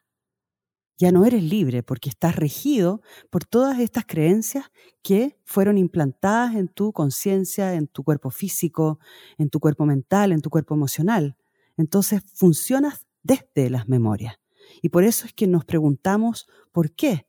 Ya 0.97 1.11
no 1.11 1.25
eres 1.25 1.43
libre 1.43 1.83
porque 1.83 2.09
estás 2.09 2.37
regido 2.37 3.01
por 3.29 3.43
todas 3.43 3.79
estas 3.79 4.05
creencias 4.05 4.71
que 5.01 5.37
fueron 5.43 5.77
implantadas 5.77 6.55
en 6.55 6.69
tu 6.69 6.93
conciencia, 6.93 7.73
en 7.73 7.87
tu 7.87 8.03
cuerpo 8.03 8.29
físico, 8.29 8.99
en 9.37 9.49
tu 9.49 9.59
cuerpo 9.59 9.85
mental, 9.85 10.31
en 10.31 10.41
tu 10.41 10.49
cuerpo 10.49 10.73
emocional. 10.73 11.35
Entonces 11.77 12.21
funcionas 12.33 13.05
desde 13.23 13.69
las 13.69 13.87
memorias. 13.87 14.35
Y 14.81 14.89
por 14.89 15.03
eso 15.03 15.25
es 15.25 15.33
que 15.33 15.47
nos 15.47 15.65
preguntamos 15.65 16.47
por 16.71 16.93
qué 16.93 17.27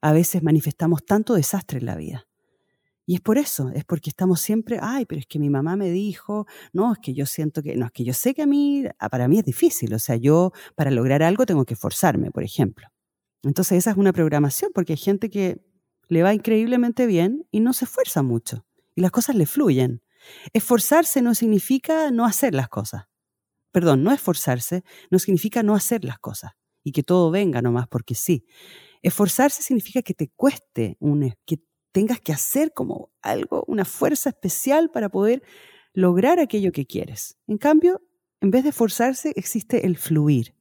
a 0.00 0.12
veces 0.12 0.42
manifestamos 0.42 1.04
tanto 1.04 1.34
desastre 1.34 1.78
en 1.78 1.86
la 1.86 1.96
vida. 1.96 2.28
Y 3.06 3.14
es 3.14 3.20
por 3.22 3.38
eso, 3.38 3.70
es 3.70 3.86
porque 3.86 4.10
estamos 4.10 4.38
siempre, 4.38 4.78
ay, 4.82 5.06
pero 5.06 5.18
es 5.18 5.26
que 5.26 5.38
mi 5.38 5.48
mamá 5.48 5.76
me 5.76 5.90
dijo, 5.90 6.46
no, 6.74 6.92
es 6.92 6.98
que 6.98 7.14
yo 7.14 7.24
siento 7.24 7.62
que, 7.62 7.74
no, 7.74 7.86
es 7.86 7.92
que 7.92 8.04
yo 8.04 8.12
sé 8.12 8.34
que 8.34 8.42
a 8.42 8.46
mí, 8.46 8.84
ah, 8.98 9.08
para 9.08 9.28
mí 9.28 9.38
es 9.38 9.46
difícil, 9.46 9.94
o 9.94 9.98
sea, 9.98 10.16
yo 10.16 10.52
para 10.74 10.90
lograr 10.90 11.22
algo 11.22 11.46
tengo 11.46 11.64
que 11.64 11.72
esforzarme, 11.72 12.30
por 12.30 12.44
ejemplo. 12.44 12.86
Entonces 13.42 13.78
esa 13.78 13.92
es 13.92 13.96
una 13.96 14.12
programación, 14.12 14.72
porque 14.74 14.92
hay 14.92 14.98
gente 14.98 15.30
que 15.30 15.58
le 16.08 16.22
va 16.22 16.34
increíblemente 16.34 17.06
bien 17.06 17.46
y 17.50 17.60
no 17.60 17.72
se 17.72 17.86
esfuerza 17.86 18.22
mucho, 18.22 18.66
y 18.94 19.00
las 19.00 19.10
cosas 19.10 19.36
le 19.36 19.46
fluyen. 19.46 20.02
Esforzarse 20.52 21.22
no 21.22 21.34
significa 21.34 22.10
no 22.10 22.26
hacer 22.26 22.54
las 22.54 22.68
cosas. 22.68 23.04
Perdón, 23.72 24.02
no 24.02 24.12
esforzarse 24.12 24.82
no 25.10 25.18
significa 25.18 25.62
no 25.62 25.74
hacer 25.74 26.04
las 26.04 26.18
cosas 26.18 26.52
y 26.82 26.92
que 26.92 27.02
todo 27.02 27.30
venga 27.30 27.62
nomás 27.62 27.88
porque 27.88 28.14
sí. 28.14 28.44
Esforzarse 29.02 29.62
significa 29.62 30.02
que 30.02 30.14
te 30.14 30.28
cueste, 30.28 30.96
un, 31.00 31.32
que 31.44 31.60
tengas 31.92 32.20
que 32.20 32.32
hacer 32.32 32.72
como 32.72 33.10
algo, 33.22 33.64
una 33.66 33.84
fuerza 33.84 34.30
especial 34.30 34.90
para 34.90 35.08
poder 35.08 35.42
lograr 35.92 36.40
aquello 36.40 36.72
que 36.72 36.86
quieres. 36.86 37.36
En 37.46 37.58
cambio, 37.58 38.00
en 38.40 38.50
vez 38.50 38.62
de 38.62 38.70
esforzarse, 38.70 39.32
existe 39.36 39.86
el 39.86 39.96
fluir, 39.96 40.54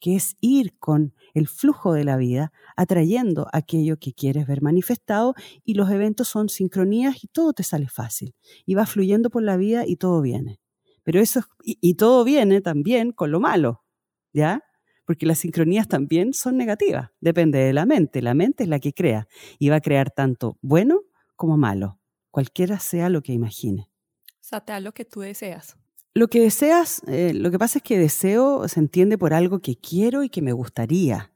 que 0.00 0.16
es 0.16 0.36
ir 0.40 0.78
con 0.78 1.14
el 1.32 1.48
flujo 1.48 1.94
de 1.94 2.04
la 2.04 2.16
vida, 2.16 2.52
atrayendo 2.76 3.48
aquello 3.52 3.98
que 3.98 4.12
quieres 4.12 4.46
ver 4.46 4.62
manifestado 4.62 5.34
y 5.64 5.74
los 5.74 5.90
eventos 5.90 6.28
son 6.28 6.48
sincronías 6.48 7.24
y 7.24 7.28
todo 7.28 7.52
te 7.54 7.62
sale 7.62 7.88
fácil. 7.88 8.34
Y 8.66 8.74
vas 8.74 8.90
fluyendo 8.90 9.30
por 9.30 9.42
la 9.42 9.56
vida 9.56 9.84
y 9.86 9.96
todo 9.96 10.20
viene. 10.20 10.60
Pero 11.04 11.20
eso, 11.20 11.42
y, 11.62 11.78
y 11.80 11.94
todo 11.94 12.24
viene 12.24 12.60
también 12.60 13.12
con 13.12 13.30
lo 13.30 13.38
malo, 13.38 13.84
¿ya? 14.32 14.64
porque 15.04 15.26
las 15.26 15.38
sincronías 15.38 15.88
también 15.88 16.32
son 16.32 16.56
negativas, 16.56 17.10
depende 17.20 17.58
de 17.58 17.72
la 17.72 17.86
mente, 17.86 18.22
la 18.22 18.34
mente 18.34 18.64
es 18.64 18.68
la 18.68 18.80
que 18.80 18.92
crea 18.92 19.28
y 19.58 19.68
va 19.68 19.76
a 19.76 19.80
crear 19.80 20.10
tanto 20.10 20.58
bueno 20.62 21.02
como 21.36 21.56
malo, 21.56 22.00
cualquiera 22.30 22.78
sea 22.78 23.08
lo 23.08 23.22
que 23.22 23.32
imagine. 23.32 23.90
O 24.28 24.46
sea, 24.46 24.60
te 24.60 24.72
da 24.72 24.80
lo 24.80 24.92
que 24.92 25.04
tú 25.04 25.20
deseas. 25.20 25.76
Lo 26.14 26.28
que 26.28 26.40
deseas, 26.40 27.02
eh, 27.08 27.34
lo 27.34 27.50
que 27.50 27.58
pasa 27.58 27.78
es 27.78 27.82
que 27.82 27.98
deseo 27.98 28.68
se 28.68 28.78
entiende 28.78 29.18
por 29.18 29.34
algo 29.34 29.60
que 29.60 29.76
quiero 29.76 30.22
y 30.22 30.28
que 30.28 30.42
me 30.42 30.52
gustaría. 30.52 31.32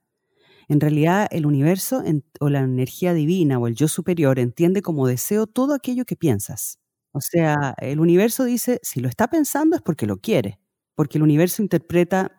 En 0.69 0.81
realidad, 0.81 1.27
el 1.31 1.47
universo 1.47 2.03
o 2.41 2.49
la 2.49 2.61
energía 2.61 3.15
divina 3.15 3.59
o 3.59 3.67
el 3.67 3.75
yo 3.75 3.89
superior 3.89 4.39
entiende 4.39 4.83
como 4.83 5.07
deseo 5.07 5.47
todo 5.47 5.75
aquello 5.75 6.05
que 6.05 6.15
piensas. 6.15 6.79
O 7.13 7.21
sea, 7.21 7.75
el 7.79 8.01
universo 8.01 8.45
dice, 8.45 8.81
si 8.83 9.01
lo 9.01 9.09
está 9.09 9.29
pensando 9.29 9.77
es 9.77 9.83
porque 9.83 10.07
lo 10.07 10.19
quiere, 10.19 10.61
porque 10.95 11.19
el 11.19 11.23
universo 11.23 11.63
interpreta 11.63 12.35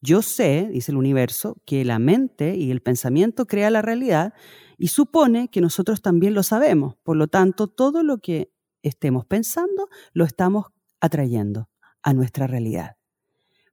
yo 0.00 0.22
sé, 0.22 0.68
dice 0.70 0.92
el 0.92 0.98
universo, 0.98 1.56
que 1.64 1.84
la 1.84 1.98
mente 1.98 2.54
y 2.54 2.70
el 2.70 2.80
pensamiento 2.82 3.46
crea 3.46 3.70
la 3.70 3.82
realidad 3.82 4.34
y 4.78 4.88
supone 4.88 5.48
que 5.48 5.60
nosotros 5.60 6.02
también 6.02 6.34
lo 6.34 6.42
sabemos. 6.42 6.96
Por 7.02 7.16
lo 7.16 7.28
tanto, 7.28 7.66
todo 7.66 8.02
lo 8.02 8.18
que 8.18 8.52
estemos 8.82 9.24
pensando 9.24 9.88
lo 10.12 10.24
estamos 10.24 10.66
atrayendo 11.00 11.68
a 12.02 12.12
nuestra 12.12 12.46
realidad. 12.46 12.96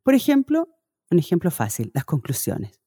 Por 0.02 0.16
ejemplo, 0.16 0.70
un 1.12 1.20
ejemplo 1.20 1.52
fácil, 1.52 1.92
las 1.94 2.06
conclusiones 2.06 2.83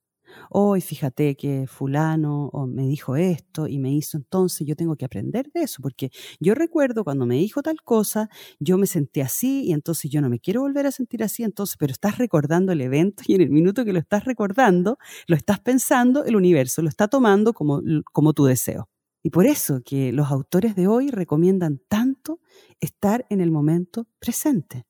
hoy 0.50 0.80
fíjate 0.80 1.36
que 1.36 1.66
fulano 1.66 2.50
me 2.68 2.86
dijo 2.86 3.16
esto 3.16 3.66
y 3.66 3.78
me 3.78 3.92
hizo 3.92 4.16
entonces, 4.16 4.66
yo 4.66 4.76
tengo 4.76 4.96
que 4.96 5.04
aprender 5.04 5.50
de 5.52 5.62
eso, 5.62 5.82
porque 5.82 6.10
yo 6.40 6.54
recuerdo 6.54 7.04
cuando 7.04 7.26
me 7.26 7.36
dijo 7.36 7.62
tal 7.62 7.82
cosa, 7.82 8.28
yo 8.58 8.78
me 8.78 8.86
sentí 8.86 9.20
así 9.20 9.64
y 9.64 9.72
entonces 9.72 10.10
yo 10.10 10.20
no 10.20 10.28
me 10.28 10.40
quiero 10.40 10.62
volver 10.62 10.86
a 10.86 10.92
sentir 10.92 11.22
así, 11.22 11.42
entonces, 11.42 11.76
pero 11.78 11.92
estás 11.92 12.18
recordando 12.18 12.72
el 12.72 12.80
evento 12.80 13.22
y 13.26 13.34
en 13.34 13.42
el 13.42 13.50
minuto 13.50 13.84
que 13.84 13.92
lo 13.92 13.98
estás 13.98 14.24
recordando, 14.24 14.98
lo 15.26 15.36
estás 15.36 15.60
pensando, 15.60 16.24
el 16.24 16.36
universo 16.36 16.82
lo 16.82 16.88
está 16.88 17.08
tomando 17.08 17.52
como, 17.52 17.80
como 18.12 18.32
tu 18.32 18.44
deseo. 18.44 18.88
Y 19.22 19.30
por 19.30 19.46
eso 19.46 19.80
que 19.84 20.12
los 20.12 20.30
autores 20.30 20.76
de 20.76 20.86
hoy 20.86 21.10
recomiendan 21.10 21.80
tanto 21.88 22.40
estar 22.80 23.26
en 23.28 23.40
el 23.40 23.50
momento 23.50 24.06
presente. 24.20 24.86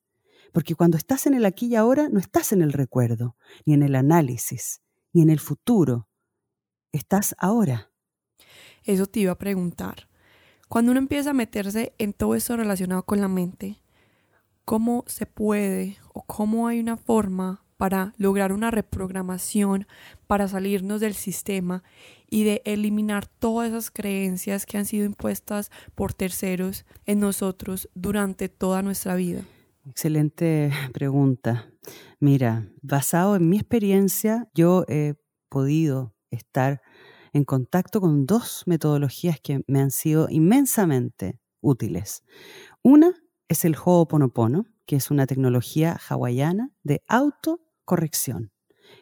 Porque 0.53 0.75
cuando 0.75 0.95
estás 0.95 1.25
en 1.25 1.33
el 1.33 1.45
aquí 1.45 1.67
y 1.67 1.75
ahora, 1.75 2.07
no 2.09 2.19
estás 2.19 2.51
en 2.51 2.61
el 2.61 2.71
recuerdo, 2.71 3.35
ni 3.65 3.73
en 3.73 3.83
el 3.83 3.95
análisis, 3.95 4.81
en 5.21 5.29
el 5.29 5.39
futuro. 5.39 6.07
Estás 6.91 7.35
ahora. 7.37 7.91
Eso 8.83 9.05
te 9.05 9.21
iba 9.21 9.33
a 9.33 9.37
preguntar. 9.37 10.07
Cuando 10.69 10.91
uno 10.91 10.99
empieza 10.99 11.29
a 11.29 11.33
meterse 11.33 11.93
en 11.97 12.13
todo 12.13 12.35
esto 12.35 12.57
relacionado 12.57 13.03
con 13.03 13.21
la 13.21 13.27
mente, 13.27 13.81
¿cómo 14.65 15.03
se 15.07 15.25
puede 15.25 15.97
o 16.13 16.23
cómo 16.23 16.67
hay 16.67 16.79
una 16.79 16.97
forma 16.97 17.63
para 17.77 18.13
lograr 18.17 18.51
una 18.51 18.71
reprogramación, 18.71 19.87
para 20.25 20.47
salirnos 20.47 20.99
del 20.99 21.13
sistema 21.13 21.83
y 22.29 22.43
de 22.43 22.61
eliminar 22.65 23.27
todas 23.27 23.69
esas 23.69 23.91
creencias 23.91 24.65
que 24.65 24.77
han 24.77 24.85
sido 24.85 25.05
impuestas 25.05 25.71
por 25.95 26.13
terceros 26.13 26.85
en 27.05 27.19
nosotros 27.19 27.89
durante 27.93 28.49
toda 28.49 28.81
nuestra 28.81 29.15
vida? 29.15 29.43
Excelente 29.89 30.71
pregunta. 30.93 31.71
Mira, 32.19 32.69
basado 32.81 33.35
en 33.35 33.49
mi 33.49 33.57
experiencia, 33.57 34.49
yo 34.53 34.83
he 34.87 35.15
podido 35.49 36.13
estar 36.29 36.81
en 37.33 37.45
contacto 37.45 38.01
con 38.01 38.25
dos 38.25 38.63
metodologías 38.65 39.39
que 39.39 39.61
me 39.67 39.79
han 39.79 39.91
sido 39.91 40.27
inmensamente 40.29 41.39
útiles. 41.61 42.23
Una 42.83 43.13
es 43.47 43.63
el 43.63 43.75
Ho'oponopono, 43.75 44.65
que 44.85 44.97
es 44.97 45.11
una 45.11 45.25
tecnología 45.25 45.97
hawaiana 46.09 46.71
de 46.83 47.03
autocorrección, 47.07 48.51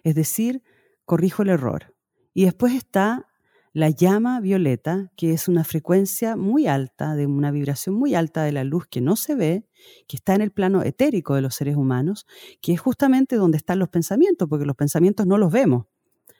es 0.03 0.15
decir, 0.15 0.63
corrijo 1.05 1.43
el 1.43 1.49
error. 1.49 1.95
Y 2.33 2.45
después 2.45 2.73
está 2.73 3.27
la 3.75 3.89
llama 3.89 4.39
violeta, 4.39 5.11
que 5.17 5.33
es 5.33 5.49
una 5.49 5.65
frecuencia 5.65 6.37
muy 6.37 6.65
alta, 6.65 7.13
de 7.13 7.25
una 7.25 7.51
vibración 7.51 7.93
muy 7.93 8.15
alta 8.15 8.45
de 8.45 8.53
la 8.53 8.63
luz 8.63 8.87
que 8.89 9.01
no 9.01 9.17
se 9.17 9.35
ve, 9.35 9.65
que 10.07 10.15
está 10.15 10.33
en 10.33 10.39
el 10.39 10.51
plano 10.51 10.81
etérico 10.81 11.35
de 11.35 11.41
los 11.41 11.55
seres 11.55 11.75
humanos, 11.75 12.25
que 12.61 12.71
es 12.71 12.79
justamente 12.79 13.35
donde 13.35 13.57
están 13.57 13.79
los 13.79 13.89
pensamientos, 13.89 14.47
porque 14.47 14.65
los 14.65 14.77
pensamientos 14.77 15.27
no 15.27 15.37
los 15.37 15.51
vemos. 15.51 15.87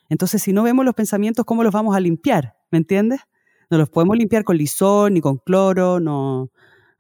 Entonces, 0.08 0.44
si 0.44 0.54
no 0.54 0.64
vemos 0.64 0.86
los 0.86 0.96
pensamientos, 0.96 1.44
¿cómo 1.44 1.66
los 1.66 1.74
vamos 1.74 1.94
a 1.94 2.00
limpiar? 2.00 2.56
¿Me 2.72 2.78
entiendes? 2.78 3.20
No 3.70 3.78
los 3.80 3.90
podemos 3.90 4.16
limpiar 4.16 4.46
con 4.46 4.56
lisón 4.56 5.16
ni 5.16 5.20
con 5.20 5.36
cloro, 5.36 6.00
no. 6.00 6.52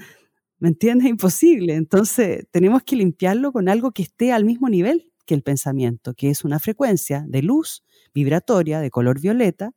¿Me 0.59 0.67
entiendes? 0.67 1.07
Imposible. 1.07 1.73
Entonces, 1.73 2.45
tenemos 2.51 2.83
que 2.83 2.97
limpiarlo 2.97 3.51
con 3.51 3.67
algo 3.67 3.89
que 3.93 4.03
esté 4.03 4.31
al 4.31 4.45
mismo 4.45 4.69
nivel 4.69 5.11
que 5.25 5.33
el 5.33 5.41
pensamiento, 5.41 6.13
que 6.13 6.29
es 6.29 6.45
una 6.45 6.59
frecuencia 6.59 7.25
de 7.27 7.41
luz 7.41 7.83
vibratoria 8.13 8.79
de 8.79 8.89
color 8.91 9.19
violeta 9.19 9.73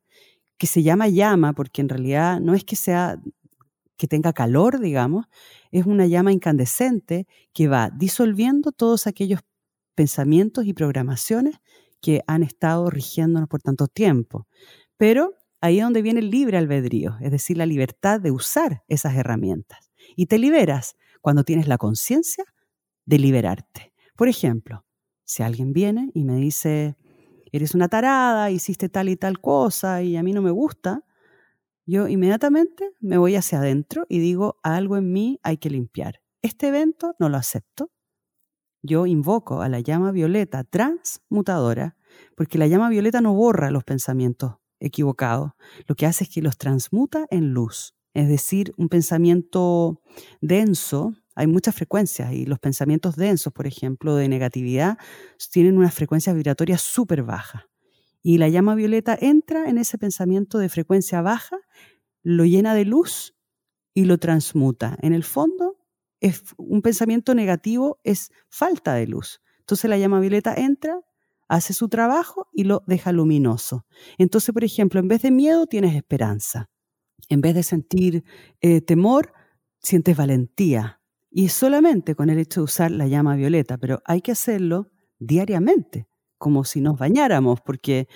que 0.60 0.66
se 0.66 0.82
llama 0.82 1.08
llama, 1.08 1.54
porque 1.54 1.80
en 1.80 1.88
realidad 1.88 2.38
no 2.38 2.52
es 2.52 2.64
que 2.64 2.76
sea 2.76 3.18
que 3.96 4.06
tenga 4.06 4.34
calor, 4.34 4.78
digamos, 4.78 5.24
es 5.70 5.86
una 5.86 6.06
llama 6.06 6.32
incandescente 6.32 7.26
que 7.54 7.66
va 7.66 7.88
disolviendo 7.88 8.70
todos 8.70 9.06
aquellos 9.06 9.40
pensamientos 9.94 10.66
y 10.66 10.74
programaciones 10.74 11.56
que 12.02 12.20
han 12.26 12.42
estado 12.42 12.90
rigiéndonos 12.90 13.48
por 13.48 13.62
tanto 13.62 13.88
tiempo. 13.88 14.46
Pero 14.98 15.32
ahí 15.62 15.78
es 15.78 15.84
donde 15.84 16.02
viene 16.02 16.20
el 16.20 16.30
libre 16.30 16.58
albedrío, 16.58 17.16
es 17.22 17.30
decir, 17.30 17.56
la 17.56 17.64
libertad 17.64 18.20
de 18.20 18.30
usar 18.30 18.84
esas 18.86 19.14
herramientas. 19.14 19.90
Y 20.14 20.26
te 20.26 20.38
liberas 20.38 20.94
cuando 21.22 21.42
tienes 21.42 21.68
la 21.68 21.78
conciencia 21.78 22.44
de 23.06 23.18
liberarte. 23.18 23.94
Por 24.14 24.28
ejemplo, 24.28 24.84
si 25.24 25.42
alguien 25.42 25.72
viene 25.72 26.10
y 26.12 26.24
me 26.24 26.36
dice, 26.36 26.96
eres 27.52 27.74
una 27.74 27.88
tarada, 27.88 28.50
hiciste 28.50 28.88
tal 28.88 29.08
y 29.08 29.16
tal 29.16 29.40
cosa 29.40 30.02
y 30.02 30.16
a 30.16 30.22
mí 30.22 30.32
no 30.32 30.42
me 30.42 30.50
gusta, 30.50 31.04
yo 31.86 32.06
inmediatamente 32.06 32.92
me 33.00 33.18
voy 33.18 33.34
hacia 33.34 33.58
adentro 33.58 34.06
y 34.08 34.20
digo, 34.20 34.58
algo 34.62 34.96
en 34.96 35.12
mí 35.12 35.40
hay 35.42 35.56
que 35.56 35.70
limpiar. 35.70 36.20
Este 36.42 36.68
evento 36.68 37.16
no 37.18 37.28
lo 37.28 37.36
acepto. 37.36 37.90
Yo 38.82 39.06
invoco 39.06 39.60
a 39.60 39.68
la 39.68 39.80
llama 39.80 40.12
violeta 40.12 40.64
transmutadora, 40.64 41.96
porque 42.36 42.58
la 42.58 42.66
llama 42.66 42.88
violeta 42.88 43.20
no 43.20 43.34
borra 43.34 43.70
los 43.70 43.84
pensamientos 43.84 44.54
equivocados, 44.78 45.52
lo 45.86 45.94
que 45.94 46.06
hace 46.06 46.24
es 46.24 46.30
que 46.30 46.42
los 46.42 46.56
transmuta 46.56 47.26
en 47.30 47.52
luz. 47.52 47.94
Es 48.14 48.28
decir, 48.28 48.72
un 48.76 48.88
pensamiento 48.88 50.00
denso, 50.40 51.14
hay 51.40 51.46
muchas 51.46 51.74
frecuencias 51.74 52.32
y 52.32 52.44
los 52.44 52.58
pensamientos 52.58 53.16
densos, 53.16 53.50
por 53.52 53.66
ejemplo, 53.66 54.14
de 54.14 54.28
negatividad, 54.28 54.98
tienen 55.50 55.78
una 55.78 55.90
frecuencia 55.90 56.34
vibratoria 56.34 56.76
súper 56.76 57.22
baja. 57.22 57.66
Y 58.22 58.36
la 58.36 58.48
llama 58.48 58.74
violeta 58.74 59.16
entra 59.18 59.70
en 59.70 59.78
ese 59.78 59.96
pensamiento 59.96 60.58
de 60.58 60.68
frecuencia 60.68 61.22
baja, 61.22 61.56
lo 62.22 62.44
llena 62.44 62.74
de 62.74 62.84
luz 62.84 63.34
y 63.94 64.04
lo 64.04 64.18
transmuta. 64.18 64.98
En 65.00 65.14
el 65.14 65.24
fondo, 65.24 65.78
es 66.20 66.42
un 66.58 66.82
pensamiento 66.82 67.34
negativo 67.34 67.98
es 68.04 68.30
falta 68.50 68.92
de 68.92 69.06
luz. 69.06 69.40
Entonces 69.60 69.88
la 69.88 69.96
llama 69.96 70.20
violeta 70.20 70.52
entra, 70.54 71.00
hace 71.48 71.72
su 71.72 71.88
trabajo 71.88 72.48
y 72.52 72.64
lo 72.64 72.82
deja 72.86 73.12
luminoso. 73.12 73.86
Entonces, 74.18 74.52
por 74.52 74.64
ejemplo, 74.64 75.00
en 75.00 75.08
vez 75.08 75.22
de 75.22 75.30
miedo 75.30 75.66
tienes 75.66 75.96
esperanza. 75.96 76.68
En 77.30 77.40
vez 77.40 77.54
de 77.54 77.62
sentir 77.62 78.24
eh, 78.60 78.82
temor, 78.82 79.32
sientes 79.78 80.16
valentía. 80.16 80.99
Y 81.30 81.48
solamente 81.48 82.14
con 82.14 82.28
el 82.28 82.38
hecho 82.38 82.60
de 82.60 82.64
usar 82.64 82.90
la 82.90 83.06
llama 83.06 83.36
violeta, 83.36 83.78
pero 83.78 84.02
hay 84.04 84.20
que 84.20 84.32
hacerlo 84.32 84.90
diariamente, 85.18 86.08
como 86.38 86.64
si 86.64 86.80
nos 86.80 86.98
bañáramos, 86.98 87.60
porque 87.60 88.08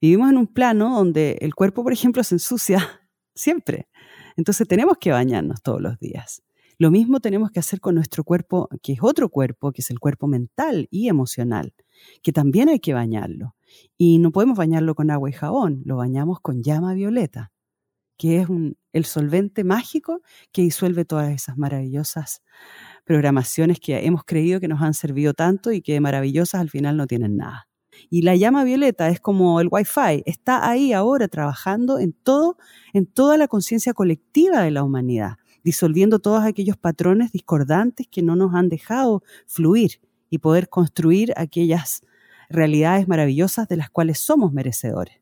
vivimos 0.00 0.30
en 0.30 0.38
un 0.38 0.46
plano 0.46 0.96
donde 0.96 1.38
el 1.40 1.54
cuerpo, 1.54 1.82
por 1.82 1.92
ejemplo, 1.92 2.22
se 2.22 2.36
ensucia 2.36 3.00
siempre. 3.34 3.88
Entonces 4.36 4.68
tenemos 4.68 4.96
que 4.98 5.10
bañarnos 5.10 5.62
todos 5.62 5.80
los 5.80 5.98
días. 5.98 6.42
Lo 6.78 6.90
mismo 6.90 7.20
tenemos 7.20 7.50
que 7.50 7.60
hacer 7.60 7.80
con 7.80 7.94
nuestro 7.94 8.24
cuerpo, 8.24 8.68
que 8.82 8.94
es 8.94 8.98
otro 9.02 9.28
cuerpo, 9.28 9.72
que 9.72 9.82
es 9.82 9.90
el 9.90 10.00
cuerpo 10.00 10.26
mental 10.26 10.88
y 10.90 11.08
emocional, 11.08 11.74
que 12.22 12.32
también 12.32 12.68
hay 12.68 12.80
que 12.80 12.94
bañarlo. 12.94 13.54
Y 13.96 14.18
no 14.18 14.32
podemos 14.32 14.56
bañarlo 14.56 14.94
con 14.94 15.10
agua 15.10 15.30
y 15.30 15.32
jabón, 15.32 15.82
lo 15.84 15.96
bañamos 15.96 16.40
con 16.40 16.62
llama 16.62 16.94
violeta, 16.94 17.52
que 18.16 18.40
es 18.40 18.48
el 18.92 19.04
solvente 19.04 19.64
mágico 19.64 20.22
que 20.52 20.62
disuelve 20.62 21.04
todas 21.04 21.30
esas 21.30 21.56
maravillosas 21.56 22.42
programaciones 23.04 23.80
que 23.80 24.06
hemos 24.06 24.24
creído 24.24 24.60
que 24.60 24.68
nos 24.68 24.82
han 24.82 24.94
servido 24.94 25.34
tanto 25.34 25.72
y 25.72 25.82
que 25.82 26.00
maravillosas 26.00 26.60
al 26.60 26.70
final 26.70 26.96
no 26.96 27.06
tienen 27.06 27.36
nada. 27.36 27.68
Y 28.10 28.22
la 28.22 28.36
llama 28.36 28.64
violeta 28.64 29.08
es 29.08 29.20
como 29.20 29.60
el 29.60 29.68
wifi, 29.70 30.22
está 30.24 30.68
ahí 30.68 30.92
ahora 30.92 31.28
trabajando 31.28 31.98
en 31.98 32.12
todo, 32.12 32.56
en 32.92 33.06
toda 33.06 33.36
la 33.36 33.48
conciencia 33.48 33.92
colectiva 33.92 34.62
de 34.62 34.70
la 34.70 34.82
humanidad, 34.82 35.36
disolviendo 35.62 36.18
todos 36.18 36.44
aquellos 36.44 36.76
patrones 36.76 37.32
discordantes 37.32 38.08
que 38.08 38.22
no 38.22 38.34
nos 38.34 38.54
han 38.54 38.68
dejado 38.68 39.22
fluir 39.46 40.00
y 40.30 40.38
poder 40.38 40.68
construir 40.68 41.32
aquellas 41.36 42.02
realidades 42.48 43.08
maravillosas 43.08 43.68
de 43.68 43.76
las 43.76 43.90
cuales 43.90 44.18
somos 44.18 44.52
merecedores. 44.52 45.21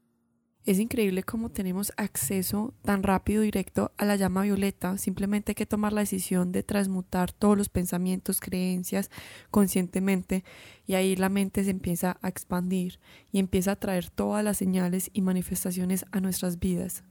Es 0.71 0.79
increíble 0.79 1.25
cómo 1.25 1.49
tenemos 1.49 1.93
acceso 1.97 2.75
tan 2.85 3.03
rápido 3.03 3.43
y 3.43 3.47
directo 3.47 3.91
a 3.97 4.05
la 4.05 4.15
llama 4.15 4.43
violeta. 4.43 4.99
Simplemente 4.99 5.51
hay 5.51 5.55
que 5.57 5.67
tomar 5.67 5.93
la 5.93 6.03
decisión 6.03 6.53
de 6.53 6.63
transmutar 6.63 7.33
todos 7.33 7.59
los 7.59 7.69
pensamientos, 7.69 8.39
creencias 8.39 9.11
conscientemente 9.51 10.45
y 10.87 10.95
ahí 10.95 11.17
la 11.17 11.29
mente 11.29 11.65
se 11.65 11.71
empieza 11.71 12.19
a 12.23 12.29
expandir 12.29 13.01
y 13.33 13.41
empieza 13.41 13.73
a 13.73 13.77
traer 13.81 14.11
todas 14.11 14.45
las 14.45 14.59
señales 14.59 15.11
y 15.13 15.23
manifestaciones 15.23 16.05
a 16.13 16.21
nuestras 16.21 16.61
vidas. 16.61 17.03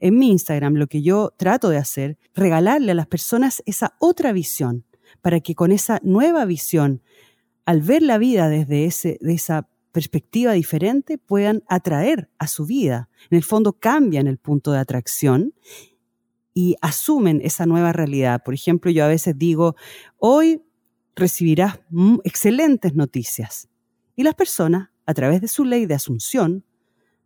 En 0.00 0.18
mi 0.18 0.32
Instagram 0.32 0.74
lo 0.74 0.88
que 0.88 1.00
yo 1.00 1.32
trato 1.36 1.68
de 1.68 1.76
hacer, 1.76 2.18
regalarle 2.34 2.90
a 2.90 2.96
las 2.96 3.06
personas 3.06 3.62
esa 3.66 3.94
otra 4.00 4.32
visión 4.32 4.84
para 5.22 5.38
que 5.38 5.54
con 5.54 5.70
esa 5.70 6.00
nueva 6.02 6.44
visión, 6.44 7.02
al 7.66 7.82
ver 7.82 8.02
la 8.02 8.18
vida 8.18 8.48
desde 8.48 8.84
ese, 8.84 9.16
de 9.20 9.34
esa 9.34 9.68
perspectiva 9.94 10.52
diferente 10.54 11.18
puedan 11.18 11.62
atraer 11.68 12.28
a 12.38 12.48
su 12.48 12.66
vida. 12.66 13.08
En 13.30 13.36
el 13.36 13.44
fondo 13.44 13.74
cambian 13.74 14.26
el 14.26 14.38
punto 14.38 14.72
de 14.72 14.80
atracción 14.80 15.54
y 16.52 16.74
asumen 16.82 17.40
esa 17.44 17.64
nueva 17.64 17.92
realidad. 17.92 18.42
Por 18.44 18.54
ejemplo, 18.54 18.90
yo 18.90 19.04
a 19.04 19.08
veces 19.08 19.38
digo, 19.38 19.76
hoy 20.18 20.62
recibirás 21.14 21.78
excelentes 22.24 22.94
noticias. 22.96 23.68
Y 24.16 24.24
las 24.24 24.34
personas, 24.34 24.90
a 25.06 25.14
través 25.14 25.40
de 25.40 25.46
su 25.46 25.64
ley 25.64 25.86
de 25.86 25.94
asunción, 25.94 26.64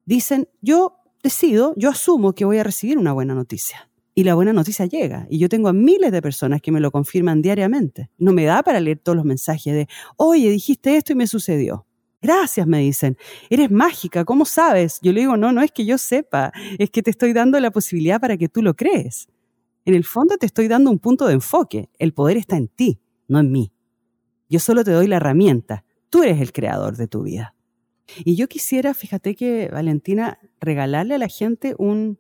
dicen, 0.05 0.47
yo 0.61 0.99
decido, 1.23 1.73
yo 1.79 1.89
asumo 1.89 2.35
que 2.35 2.45
voy 2.45 2.59
a 2.59 2.65
recibir 2.65 2.99
una 2.99 3.15
buena 3.15 3.35
noticia. 3.35 3.91
Y 4.15 4.25
la 4.25 4.35
buena 4.35 4.53
noticia 4.53 4.85
llega. 4.85 5.27
Y 5.31 5.39
yo 5.39 5.49
tengo 5.49 5.69
a 5.69 5.73
miles 5.73 6.13
de 6.13 6.21
personas 6.21 6.61
que 6.61 6.71
me 6.71 6.81
lo 6.81 6.91
confirman 6.91 7.41
diariamente. 7.41 8.11
No 8.19 8.35
me 8.35 8.45
da 8.45 8.63
para 8.63 8.79
leer 8.79 8.99
todos 8.99 9.17
los 9.17 9.25
mensajes 9.25 9.73
de, 9.73 9.89
oye, 10.17 10.51
dijiste 10.51 10.99
esto 10.99 11.15
y 11.15 11.17
me 11.17 11.27
sucedió. 11.27 11.88
Gracias, 12.21 12.67
me 12.67 12.81
dicen. 12.81 13.17
Eres 13.49 13.71
mágica, 13.71 14.25
¿cómo 14.25 14.45
sabes? 14.45 14.99
Yo 15.03 15.13
le 15.13 15.21
digo, 15.21 15.37
no, 15.37 15.53
no 15.53 15.63
es 15.63 15.71
que 15.71 15.85
yo 15.85 15.99
sepa, 15.99 16.53
es 16.79 16.91
que 16.91 17.03
te 17.03 17.11
estoy 17.11 17.33
dando 17.33 17.61
la 17.61 17.71
posibilidad 17.71 18.21
para 18.21 18.37
que 18.37 18.49
tú 18.49 18.63
lo 18.63 18.75
crees. 18.75 19.29
En 19.85 19.95
el 19.95 20.05
fondo 20.05 20.37
te 20.37 20.47
estoy 20.47 20.69
dando 20.69 20.91
un 20.91 20.99
punto 20.99 21.27
de 21.27 21.35
enfoque. 21.35 21.89
El 21.99 22.13
poder 22.13 22.37
está 22.37 22.57
en 22.57 22.69
ti, 22.69 23.01
no 23.29 23.39
en 23.39 23.53
mí. 23.53 23.73
Yo 24.49 24.59
solo 24.59 24.83
te 24.83 24.91
doy 24.91 25.07
la 25.07 25.17
herramienta. 25.17 25.85
Tú 26.11 26.23
eres 26.23 26.41
el 26.41 26.53
creador 26.53 26.97
de 26.97 27.07
tu 27.07 27.23
vida. 27.23 27.55
Y 28.25 28.35
yo 28.35 28.49
quisiera, 28.49 28.95
fíjate 28.95 29.35
que, 29.35 29.69
Valentina, 29.71 30.39
regalarle 30.61 31.15
a 31.15 31.19
la 31.19 31.29
gente 31.29 31.75
un, 31.79 32.19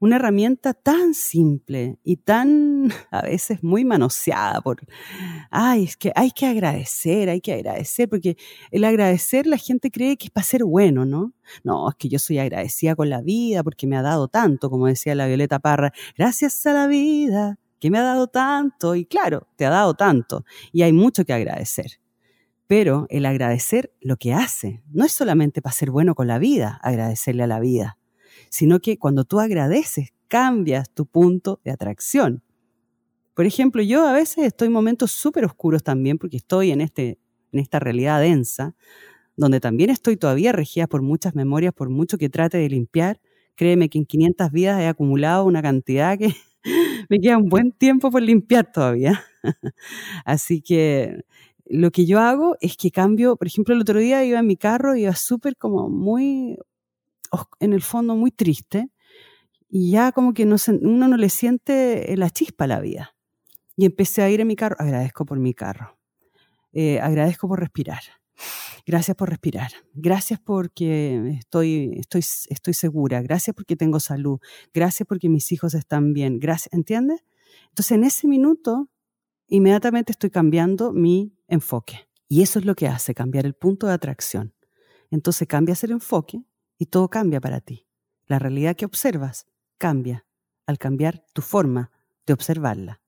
una 0.00 0.16
herramienta 0.16 0.74
tan 0.74 1.14
simple 1.14 1.98
y 2.02 2.16
tan 2.16 2.90
a 3.10 3.22
veces 3.22 3.62
muy 3.62 3.84
manoseada 3.84 4.60
por, 4.62 4.78
ay, 5.50 5.84
es 5.84 5.96
que 5.96 6.10
hay 6.16 6.32
que 6.32 6.46
agradecer, 6.46 7.28
hay 7.28 7.40
que 7.40 7.52
agradecer, 7.52 8.08
porque 8.08 8.36
el 8.70 8.84
agradecer 8.84 9.46
la 9.46 9.58
gente 9.58 9.90
cree 9.90 10.16
que 10.16 10.26
es 10.26 10.30
para 10.30 10.44
ser 10.44 10.64
bueno, 10.64 11.04
¿no? 11.04 11.32
No, 11.62 11.88
es 11.88 11.96
que 11.96 12.08
yo 12.08 12.18
soy 12.18 12.38
agradecida 12.38 12.96
con 12.96 13.10
la 13.10 13.20
vida 13.20 13.62
porque 13.62 13.86
me 13.86 13.96
ha 13.96 14.02
dado 14.02 14.28
tanto, 14.28 14.70
como 14.70 14.86
decía 14.86 15.14
la 15.14 15.26
Violeta 15.26 15.58
Parra, 15.58 15.92
gracias 16.16 16.66
a 16.66 16.72
la 16.72 16.86
vida 16.86 17.58
que 17.78 17.90
me 17.90 17.98
ha 17.98 18.02
dado 18.02 18.26
tanto, 18.26 18.94
y 18.94 19.06
claro, 19.06 19.48
te 19.56 19.64
ha 19.64 19.70
dado 19.70 19.94
tanto, 19.94 20.44
y 20.72 20.82
hay 20.82 20.92
mucho 20.92 21.24
que 21.24 21.32
agradecer. 21.32 22.00
Pero 22.66 23.06
el 23.08 23.26
agradecer 23.26 23.92
lo 24.00 24.16
que 24.16 24.32
hace 24.32 24.82
no 24.92 25.04
es 25.04 25.12
solamente 25.12 25.60
para 25.60 25.72
ser 25.72 25.90
bueno 25.90 26.14
con 26.14 26.28
la 26.28 26.38
vida, 26.38 26.78
agradecerle 26.82 27.42
a 27.42 27.46
la 27.48 27.58
vida, 27.58 27.98
sino 28.50 28.80
que 28.80 28.98
cuando 28.98 29.24
tú 29.24 29.40
agradeces, 29.40 30.10
cambias 30.28 30.90
tu 30.90 31.06
punto 31.06 31.60
de 31.64 31.70
atracción. 31.70 32.42
Por 33.34 33.46
ejemplo, 33.46 33.82
yo 33.82 34.06
a 34.06 34.12
veces 34.12 34.44
estoy 34.44 34.66
en 34.66 34.72
momentos 34.74 35.12
súper 35.12 35.46
oscuros 35.46 35.82
también 35.82 36.18
porque 36.18 36.36
estoy 36.36 36.72
en, 36.72 36.82
este, 36.82 37.18
en 37.52 37.60
esta 37.60 37.78
realidad 37.78 38.20
densa, 38.20 38.74
donde 39.36 39.60
también 39.60 39.90
estoy 39.90 40.16
todavía 40.16 40.52
regida 40.52 40.86
por 40.86 41.02
muchas 41.02 41.34
memorias, 41.34 41.72
por 41.72 41.90
mucho 41.90 42.18
que 42.18 42.28
trate 42.28 42.58
de 42.58 42.68
limpiar. 42.68 43.20
Créeme 43.56 43.88
que 43.88 43.98
en 43.98 44.06
500 44.06 44.52
vidas 44.52 44.80
he 44.82 44.88
acumulado 44.88 45.44
una 45.44 45.62
cantidad 45.62 46.18
que 46.18 46.34
me 47.08 47.20
queda 47.20 47.38
un 47.38 47.48
buen 47.48 47.72
tiempo 47.72 48.10
por 48.10 48.22
limpiar 48.22 48.70
todavía. 48.72 49.22
Así 50.24 50.60
que 50.60 51.22
lo 51.66 51.90
que 51.92 52.06
yo 52.06 52.20
hago 52.20 52.56
es 52.60 52.76
que 52.76 52.90
cambio, 52.90 53.36
por 53.36 53.46
ejemplo, 53.46 53.74
el 53.74 53.80
otro 53.80 54.00
día 54.00 54.24
iba 54.24 54.40
en 54.40 54.46
mi 54.46 54.56
carro 54.56 54.96
iba 54.96 55.14
súper 55.14 55.56
como 55.56 55.88
muy 55.88 56.58
en 57.60 57.72
el 57.72 57.82
fondo 57.82 58.16
muy 58.16 58.30
triste 58.30 58.90
y 59.68 59.92
ya 59.92 60.12
como 60.12 60.34
que 60.34 60.44
no 60.46 60.56
uno 60.82 61.08
no 61.08 61.16
le 61.16 61.28
siente 61.28 62.14
la 62.16 62.30
chispa 62.30 62.64
a 62.64 62.68
la 62.68 62.80
vida. 62.80 63.14
Y 63.76 63.86
empecé 63.86 64.22
a 64.22 64.28
ir 64.30 64.40
en 64.40 64.48
mi 64.48 64.56
carro, 64.56 64.76
agradezco 64.78 65.24
por 65.24 65.38
mi 65.38 65.54
carro, 65.54 65.98
eh, 66.72 67.00
agradezco 67.00 67.48
por 67.48 67.60
respirar, 67.60 68.02
gracias 68.84 69.16
por 69.16 69.30
respirar, 69.30 69.70
gracias 69.94 70.38
porque 70.40 71.36
estoy, 71.38 71.94
estoy, 71.96 72.22
estoy 72.48 72.74
segura, 72.74 73.22
gracias 73.22 73.54
porque 73.54 73.76
tengo 73.76 74.00
salud, 74.00 74.38
gracias 74.74 75.06
porque 75.06 75.28
mis 75.28 75.50
hijos 75.52 75.74
están 75.74 76.12
bien, 76.12 76.40
gracias, 76.40 76.72
¿entiendes? 76.74 77.24
Entonces 77.68 77.92
en 77.92 78.04
ese 78.04 78.26
minuto 78.26 78.90
inmediatamente 79.46 80.12
estoy 80.12 80.30
cambiando 80.30 80.92
mi 80.92 81.32
enfoque. 81.48 82.08
Y 82.28 82.42
eso 82.42 82.58
es 82.58 82.64
lo 82.64 82.74
que 82.74 82.86
hace, 82.86 83.14
cambiar 83.14 83.44
el 83.46 83.54
punto 83.54 83.86
de 83.86 83.92
atracción. 83.94 84.54
Entonces 85.10 85.48
cambias 85.48 85.82
el 85.84 85.90
enfoque 85.90 86.44
y 86.80 86.86
todo 86.86 87.08
cambia 87.10 87.40
para 87.40 87.60
ti. 87.60 87.86
La 88.26 88.38
realidad 88.38 88.74
que 88.74 88.86
observas 88.86 89.46
cambia 89.76 90.24
al 90.66 90.78
cambiar 90.78 91.22
tu 91.34 91.42
forma 91.42 91.92
de 92.26 92.32
observarla. 92.32 93.02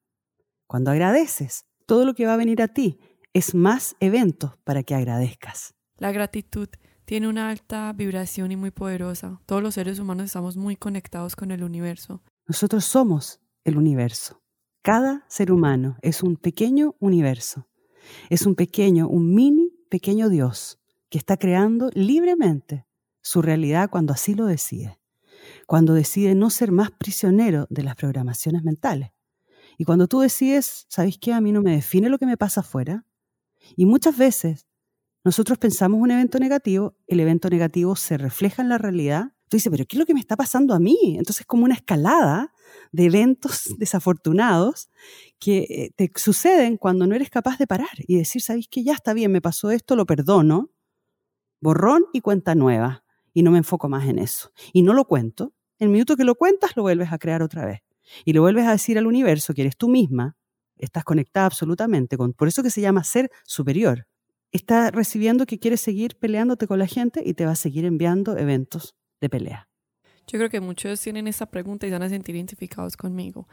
Cuando 0.66 0.90
agradeces, 0.90 1.64
todo 1.86 2.04
lo 2.04 2.14
que 2.14 2.26
va 2.26 2.34
a 2.34 2.36
venir 2.36 2.60
a 2.60 2.68
ti 2.68 3.00
es 3.32 3.54
más 3.54 3.96
eventos 3.98 4.58
para 4.64 4.82
que 4.82 4.94
agradezcas. 4.94 5.74
La 5.96 6.12
gratitud 6.12 6.68
tiene 7.06 7.28
una 7.28 7.48
alta 7.48 7.90
vibración 7.94 8.52
y 8.52 8.56
muy 8.56 8.72
poderosa. 8.72 9.40
Todos 9.46 9.62
los 9.62 9.74
seres 9.74 9.98
humanos 9.98 10.26
estamos 10.26 10.58
muy 10.58 10.76
conectados 10.76 11.34
con 11.34 11.50
el 11.50 11.64
universo. 11.64 12.22
Nosotros 12.46 12.84
somos 12.84 13.40
el 13.64 13.78
universo. 13.78 14.42
Cada 14.82 15.24
ser 15.28 15.50
humano 15.50 15.96
es 16.02 16.22
un 16.22 16.36
pequeño 16.36 16.94
universo. 16.98 17.68
Es 18.28 18.44
un 18.44 18.54
pequeño, 18.54 19.08
un 19.08 19.34
mini 19.34 19.70
pequeño 19.88 20.28
Dios 20.28 20.78
que 21.08 21.16
está 21.16 21.38
creando 21.38 21.88
libremente 21.94 22.86
su 23.22 23.40
realidad 23.40 23.88
cuando 23.88 24.12
así 24.12 24.34
lo 24.34 24.46
decide, 24.46 25.00
cuando 25.66 25.94
decide 25.94 26.34
no 26.34 26.50
ser 26.50 26.72
más 26.72 26.90
prisionero 26.90 27.66
de 27.70 27.82
las 27.84 27.96
programaciones 27.96 28.62
mentales. 28.62 29.10
Y 29.78 29.84
cuando 29.84 30.06
tú 30.06 30.20
decides, 30.20 30.84
¿sabes 30.88 31.18
qué? 31.18 31.32
A 31.32 31.40
mí 31.40 31.52
no 31.52 31.62
me 31.62 31.72
define 31.72 32.08
lo 32.08 32.18
que 32.18 32.26
me 32.26 32.36
pasa 32.36 32.60
afuera. 32.60 33.06
Y 33.76 33.86
muchas 33.86 34.18
veces 34.18 34.66
nosotros 35.24 35.56
pensamos 35.56 36.00
un 36.00 36.10
evento 36.10 36.38
negativo, 36.38 36.96
el 37.06 37.20
evento 37.20 37.48
negativo 37.48 37.96
se 37.96 38.18
refleja 38.18 38.62
en 38.62 38.68
la 38.68 38.78
realidad. 38.78 39.32
Tú 39.48 39.56
dices, 39.56 39.70
pero 39.70 39.86
¿qué 39.86 39.96
es 39.96 39.98
lo 40.00 40.06
que 40.06 40.14
me 40.14 40.20
está 40.20 40.36
pasando 40.36 40.74
a 40.74 40.80
mí? 40.80 41.16
Entonces 41.16 41.40
es 41.40 41.46
como 41.46 41.64
una 41.64 41.74
escalada 41.74 42.52
de 42.90 43.04
eventos 43.04 43.64
desafortunados 43.78 44.90
que 45.38 45.58
eh, 45.58 45.90
te 45.96 46.10
suceden 46.16 46.76
cuando 46.76 47.06
no 47.06 47.14
eres 47.14 47.30
capaz 47.30 47.56
de 47.58 47.66
parar 47.66 47.88
y 47.98 48.16
decir, 48.16 48.42
¿sabes 48.42 48.66
qué? 48.68 48.82
Ya 48.82 48.94
está 48.94 49.14
bien, 49.14 49.30
me 49.30 49.40
pasó 49.40 49.70
esto, 49.70 49.94
lo 49.96 50.06
perdono. 50.06 50.70
Borrón 51.60 52.06
y 52.12 52.20
cuenta 52.20 52.56
nueva 52.56 53.01
y 53.32 53.42
no 53.42 53.50
me 53.50 53.58
enfoco 53.58 53.88
más 53.88 54.08
en 54.08 54.18
eso. 54.18 54.50
Y 54.72 54.82
no 54.82 54.92
lo 54.94 55.04
cuento. 55.04 55.52
El 55.78 55.88
minuto 55.88 56.16
que 56.16 56.24
lo 56.24 56.34
cuentas, 56.34 56.72
lo 56.76 56.82
vuelves 56.82 57.12
a 57.12 57.18
crear 57.18 57.42
otra 57.42 57.66
vez. 57.66 57.80
Y 58.24 58.32
lo 58.32 58.42
vuelves 58.42 58.66
a 58.66 58.72
decir 58.72 58.98
al 58.98 59.06
universo 59.06 59.54
que 59.54 59.62
eres 59.62 59.76
tú 59.76 59.88
misma, 59.88 60.36
estás 60.76 61.04
conectada 61.04 61.46
absolutamente 61.46 62.16
con, 62.16 62.32
por 62.32 62.48
eso 62.48 62.62
que 62.62 62.70
se 62.70 62.80
llama 62.80 63.04
ser 63.04 63.30
superior. 63.44 64.06
Está 64.50 64.90
recibiendo 64.90 65.46
que 65.46 65.58
quieres 65.58 65.80
seguir 65.80 66.16
peleándote 66.16 66.66
con 66.66 66.78
la 66.78 66.86
gente 66.86 67.22
y 67.24 67.34
te 67.34 67.46
va 67.46 67.52
a 67.52 67.56
seguir 67.56 67.84
enviando 67.84 68.36
eventos 68.36 68.94
de 69.20 69.28
pelea. 69.28 69.68
Yo 70.26 70.38
creo 70.38 70.50
que 70.50 70.60
muchos 70.60 71.00
tienen 71.00 71.26
esa 71.26 71.46
pregunta 71.46 71.86
y 71.86 71.90
van 71.90 72.02
a 72.02 72.08
sentir 72.08 72.36
identificados 72.36 72.96
conmigo 72.96 73.48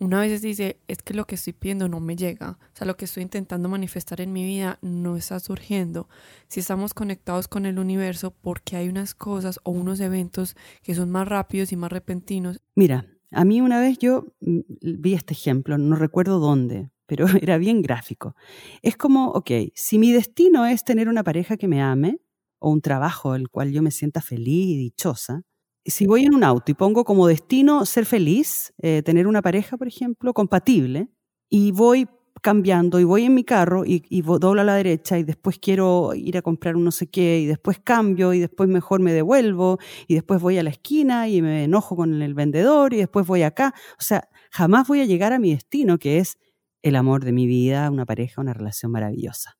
una 0.00 0.20
vez 0.20 0.42
dice, 0.42 0.80
es 0.86 0.98
que 1.02 1.14
lo 1.14 1.26
que 1.26 1.34
estoy 1.34 1.52
pidiendo 1.52 1.88
no 1.88 2.00
me 2.00 2.16
llega, 2.16 2.50
o 2.50 2.76
sea, 2.76 2.86
lo 2.86 2.96
que 2.96 3.04
estoy 3.06 3.24
intentando 3.24 3.68
manifestar 3.68 4.20
en 4.20 4.32
mi 4.32 4.44
vida 4.44 4.78
no 4.80 5.16
está 5.16 5.40
surgiendo. 5.40 6.08
Si 6.46 6.60
estamos 6.60 6.94
conectados 6.94 7.48
con 7.48 7.66
el 7.66 7.78
universo, 7.78 8.30
porque 8.30 8.76
hay 8.76 8.88
unas 8.88 9.14
cosas 9.14 9.58
o 9.64 9.72
unos 9.72 10.00
eventos 10.00 10.56
que 10.82 10.94
son 10.94 11.10
más 11.10 11.26
rápidos 11.26 11.72
y 11.72 11.76
más 11.76 11.90
repentinos. 11.90 12.60
Mira, 12.74 13.06
A 13.30 13.44
mí 13.44 13.60
una 13.60 13.78
vez 13.80 13.98
yo 13.98 14.26
mm, 14.40 14.60
vi 14.80 15.14
este 15.14 15.34
ejemplo, 15.34 15.76
no 15.76 15.96
recuerdo 15.96 16.38
dónde, 16.38 16.90
pero 17.06 17.26
era 17.42 17.58
bien 17.58 17.82
gráfico. 17.82 18.34
Es 18.82 18.96
como, 18.96 19.30
ok, 19.32 19.50
si 19.74 19.98
mi 19.98 20.12
destino 20.12 20.64
es 20.66 20.84
tener 20.84 21.08
una 21.08 21.24
pareja 21.24 21.56
que 21.56 21.68
me 21.68 21.82
ame 21.82 22.20
o 22.60 22.70
un 22.70 22.80
trabajo 22.80 23.34
el 23.34 23.48
cual 23.50 23.72
yo 23.72 23.82
me 23.82 23.90
sienta 23.90 24.20
feliz 24.20 24.68
y 24.68 24.76
dichosa, 24.76 25.42
si 25.90 26.06
voy 26.06 26.24
en 26.24 26.34
un 26.34 26.44
auto 26.44 26.70
y 26.70 26.74
pongo 26.74 27.04
como 27.04 27.26
destino 27.26 27.86
ser 27.86 28.04
feliz, 28.04 28.72
eh, 28.78 29.02
tener 29.02 29.26
una 29.26 29.42
pareja, 29.42 29.76
por 29.76 29.88
ejemplo, 29.88 30.34
compatible, 30.34 31.08
y 31.48 31.72
voy 31.72 32.08
cambiando 32.42 33.00
y 33.00 33.04
voy 33.04 33.24
en 33.24 33.34
mi 33.34 33.42
carro 33.42 33.84
y, 33.84 34.04
y, 34.08 34.22
doblo 34.22 34.60
a 34.60 34.64
la 34.64 34.74
derecha 34.74 35.18
y 35.18 35.24
después 35.24 35.58
quiero 35.58 36.14
ir 36.14 36.38
a 36.38 36.42
comprar 36.42 36.76
un 36.76 36.84
no 36.84 36.92
sé 36.92 37.08
qué 37.08 37.40
y 37.40 37.46
después 37.46 37.80
cambio 37.80 38.32
y 38.32 38.38
después 38.38 38.68
mejor 38.68 39.00
me 39.00 39.12
devuelvo 39.12 39.78
y 40.06 40.14
después 40.14 40.40
voy 40.40 40.56
a 40.58 40.62
la 40.62 40.70
esquina 40.70 41.28
y 41.28 41.42
me 41.42 41.64
enojo 41.64 41.96
con 41.96 42.22
el 42.22 42.34
vendedor 42.34 42.94
y 42.94 42.98
después 42.98 43.26
voy 43.26 43.42
acá. 43.42 43.74
O 43.98 44.02
sea, 44.02 44.28
jamás 44.52 44.86
voy 44.86 45.00
a 45.00 45.04
llegar 45.04 45.32
a 45.32 45.40
mi 45.40 45.52
destino, 45.52 45.98
que 45.98 46.18
es 46.18 46.38
el 46.82 46.94
amor 46.94 47.24
de 47.24 47.32
mi 47.32 47.46
vida, 47.46 47.90
una 47.90 48.06
pareja, 48.06 48.40
una 48.40 48.54
relación 48.54 48.92
maravillosa. 48.92 49.58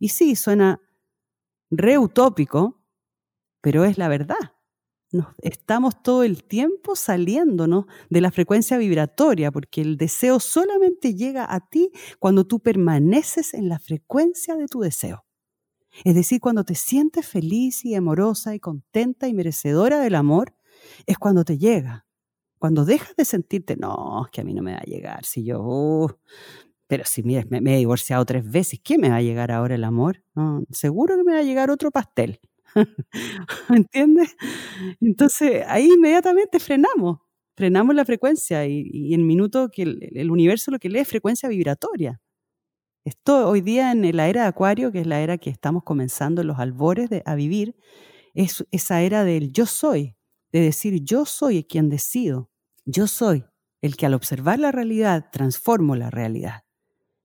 Y 0.00 0.08
sí, 0.08 0.34
suena 0.34 0.80
re 1.70 1.96
utópico, 1.96 2.82
pero 3.60 3.84
es 3.84 3.98
la 3.98 4.08
verdad 4.08 4.55
estamos 5.42 6.02
todo 6.02 6.22
el 6.22 6.44
tiempo 6.44 6.96
saliéndonos 6.96 7.86
de 8.10 8.20
la 8.20 8.30
frecuencia 8.30 8.78
vibratoria, 8.78 9.50
porque 9.50 9.80
el 9.80 9.96
deseo 9.96 10.40
solamente 10.40 11.14
llega 11.14 11.52
a 11.52 11.60
ti 11.68 11.90
cuando 12.18 12.46
tú 12.46 12.60
permaneces 12.60 13.54
en 13.54 13.68
la 13.68 13.78
frecuencia 13.78 14.56
de 14.56 14.66
tu 14.66 14.80
deseo. 14.80 15.24
Es 16.04 16.14
decir, 16.14 16.40
cuando 16.40 16.64
te 16.64 16.74
sientes 16.74 17.26
feliz 17.26 17.84
y 17.84 17.94
amorosa 17.94 18.54
y 18.54 18.60
contenta 18.60 19.28
y 19.28 19.34
merecedora 19.34 20.00
del 20.00 20.14
amor, 20.14 20.54
es 21.06 21.16
cuando 21.18 21.44
te 21.44 21.58
llega. 21.58 22.06
Cuando 22.58 22.84
dejas 22.84 23.14
de 23.16 23.24
sentirte, 23.24 23.76
no, 23.76 24.24
es 24.26 24.30
que 24.30 24.40
a 24.40 24.44
mí 24.44 24.54
no 24.54 24.62
me 24.62 24.72
va 24.72 24.78
a 24.78 24.84
llegar, 24.84 25.24
si 25.24 25.44
yo, 25.44 25.62
uh, 25.62 26.08
pero 26.86 27.04
si 27.04 27.22
me, 27.22 27.44
me, 27.48 27.74
he 27.74 27.78
divorciado 27.78 28.24
tres 28.24 28.48
veces, 28.48 28.80
¿qué 28.82 28.98
me 28.98 29.10
va 29.10 29.16
a 29.16 29.22
llegar 29.22 29.50
ahora 29.50 29.74
el 29.74 29.84
amor? 29.84 30.22
seguro 30.70 31.16
que 31.16 31.24
me 31.24 31.32
va 31.32 31.40
a 31.40 31.42
llegar 31.42 31.70
otro 31.70 31.90
pastel. 31.90 32.40
¿Me 33.68 33.76
entiendes? 33.76 34.36
Entonces 35.00 35.64
ahí 35.66 35.88
inmediatamente 35.92 36.58
frenamos, 36.58 37.18
frenamos 37.56 37.94
la 37.94 38.04
frecuencia 38.04 38.66
y, 38.66 39.14
en 39.14 39.26
minuto 39.26 39.68
que 39.70 39.82
el, 39.82 40.30
universo 40.30 40.70
lo 40.70 40.78
que 40.78 40.88
lee 40.88 41.00
es 41.00 41.08
frecuencia 41.08 41.48
vibratoria. 41.48 42.20
Esto 43.04 43.48
hoy 43.48 43.60
día 43.60 43.92
en 43.92 44.16
la 44.16 44.28
era 44.28 44.42
de 44.42 44.48
Acuario, 44.48 44.90
que 44.90 45.00
es 45.00 45.06
la 45.06 45.20
era 45.20 45.38
que 45.38 45.50
estamos 45.50 45.84
comenzando 45.84 46.42
los 46.42 46.58
albores 46.58 47.08
de, 47.08 47.22
a 47.24 47.34
vivir, 47.34 47.76
es 48.34 48.64
esa 48.72 49.02
era 49.02 49.24
del 49.24 49.52
yo 49.52 49.64
soy, 49.64 50.16
de 50.52 50.60
decir 50.60 51.02
yo 51.02 51.24
soy 51.24 51.64
quien 51.64 51.88
decido, 51.88 52.50
yo 52.84 53.06
soy 53.06 53.44
el 53.80 53.96
que 53.96 54.06
al 54.06 54.14
observar 54.14 54.58
la 54.58 54.72
realidad 54.72 55.28
transformo 55.30 55.94
la 55.94 56.10
realidad. 56.10 56.64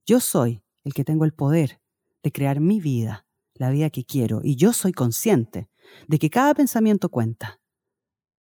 Yo 0.06 0.20
soy 0.20 0.64
el 0.84 0.94
que 0.94 1.04
tengo 1.04 1.26
el 1.26 1.34
poder 1.34 1.82
de 2.24 2.32
crear 2.32 2.60
mi 2.60 2.80
vida 2.80 3.26
la 3.62 3.70
vida 3.70 3.92
que 3.92 4.04
quiero 4.04 4.42
y 4.44 4.56
yo 4.56 4.74
soy 4.74 4.92
consciente 4.92 5.70
de 6.08 6.18
que 6.18 6.32
cada 6.32 6.56
pensamiento 6.56 7.10
cuenta, 7.10 7.62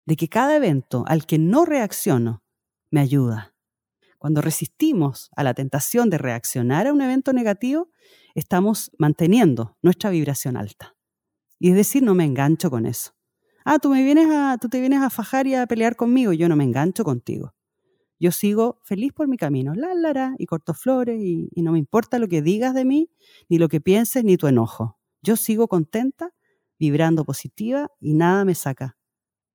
de 0.06 0.16
que 0.16 0.28
cada 0.28 0.56
evento 0.56 1.04
al 1.06 1.24
que 1.24 1.38
no 1.38 1.64
reacciono 1.64 2.42
me 2.90 3.00
ayuda. 3.00 3.54
Cuando 4.18 4.40
resistimos 4.40 5.30
a 5.36 5.44
la 5.44 5.54
tentación 5.54 6.10
de 6.10 6.18
reaccionar 6.18 6.88
a 6.88 6.92
un 6.92 7.00
evento 7.00 7.32
negativo, 7.32 7.90
estamos 8.34 8.90
manteniendo 8.98 9.76
nuestra 9.82 10.10
vibración 10.10 10.56
alta. 10.56 10.96
Y 11.60 11.70
es 11.70 11.76
decir, 11.76 12.02
no 12.02 12.16
me 12.16 12.24
engancho 12.24 12.68
con 12.68 12.84
eso. 12.84 13.12
Ah, 13.64 13.78
tú, 13.78 13.90
me 13.90 14.02
vienes 14.02 14.28
a, 14.30 14.58
tú 14.60 14.68
te 14.68 14.80
vienes 14.80 15.00
a 15.00 15.10
fajar 15.10 15.46
y 15.46 15.54
a 15.54 15.66
pelear 15.68 15.94
conmigo, 15.94 16.32
yo 16.32 16.48
no 16.48 16.56
me 16.56 16.64
engancho 16.64 17.04
contigo. 17.04 17.54
Yo 18.18 18.32
sigo 18.32 18.80
feliz 18.82 19.12
por 19.12 19.28
mi 19.28 19.36
camino, 19.36 19.74
la, 19.74 19.94
la, 19.94 20.34
y 20.38 20.46
corto 20.46 20.74
flores, 20.74 21.20
y, 21.22 21.48
y 21.52 21.62
no 21.62 21.70
me 21.70 21.78
importa 21.78 22.18
lo 22.18 22.26
que 22.26 22.42
digas 22.42 22.74
de 22.74 22.84
mí, 22.84 23.10
ni 23.48 23.58
lo 23.58 23.68
que 23.68 23.80
pienses, 23.80 24.24
ni 24.24 24.36
tu 24.36 24.48
enojo. 24.48 24.98
Yo 25.26 25.36
sigo 25.36 25.68
contenta, 25.68 26.34
vibrando 26.78 27.24
positiva 27.24 27.88
y 27.98 28.12
nada 28.12 28.44
me 28.44 28.54
saca 28.54 28.98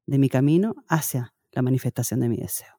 de 0.08 0.18
mi 0.18 0.28
camino 0.28 0.74
hacia 0.88 1.36
la 1.52 1.62
manifestación 1.62 2.22
de 2.22 2.30
mi 2.30 2.38
deseo. 2.38 2.74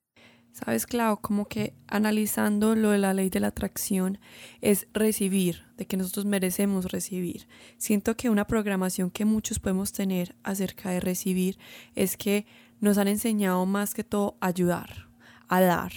Sabes, 0.50 0.87
Clau, 0.87 1.20
como 1.20 1.46
que 1.46 1.76
analizando 1.87 2.74
lo 2.74 2.90
de 2.90 2.98
la 2.98 3.14
ley 3.14 3.31
de 3.31 3.38
la 3.38 3.46
atracción 3.46 4.18
es 4.61 4.88
recibir, 4.92 5.66
de 5.76 5.87
que 5.87 5.96
nosotros 5.96 6.26
merecemos 6.26 6.90
recibir. 6.90 7.46
Siento 7.79 8.16
que 8.16 8.29
una 8.29 8.48
programación 8.48 9.12
que 9.12 9.24
muchos 9.24 9.61
podemos 9.61 9.92
tener 9.92 10.35
acerca 10.42 10.90
de 10.90 10.98
recibir 10.98 11.59
es 11.94 12.16
que 12.16 12.44
nos 12.81 12.98
han 12.98 13.07
enseñado 13.07 13.64
más 13.66 13.94
que 13.94 14.03
todo 14.03 14.37
a 14.40 14.48
ayudar, 14.48 15.09
a 15.46 15.61
dar, 15.61 15.92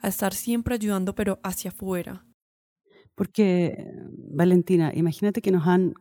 a 0.00 0.08
estar 0.08 0.34
siempre 0.34 0.74
ayudando 0.74 1.14
pero 1.14 1.38
hacia 1.44 1.70
afuera. 1.70 2.26
Porque, 3.14 3.76
Valentina, 4.34 4.90
imagínate 4.92 5.40
que 5.40 5.52
nos 5.52 5.68
han 5.68 5.94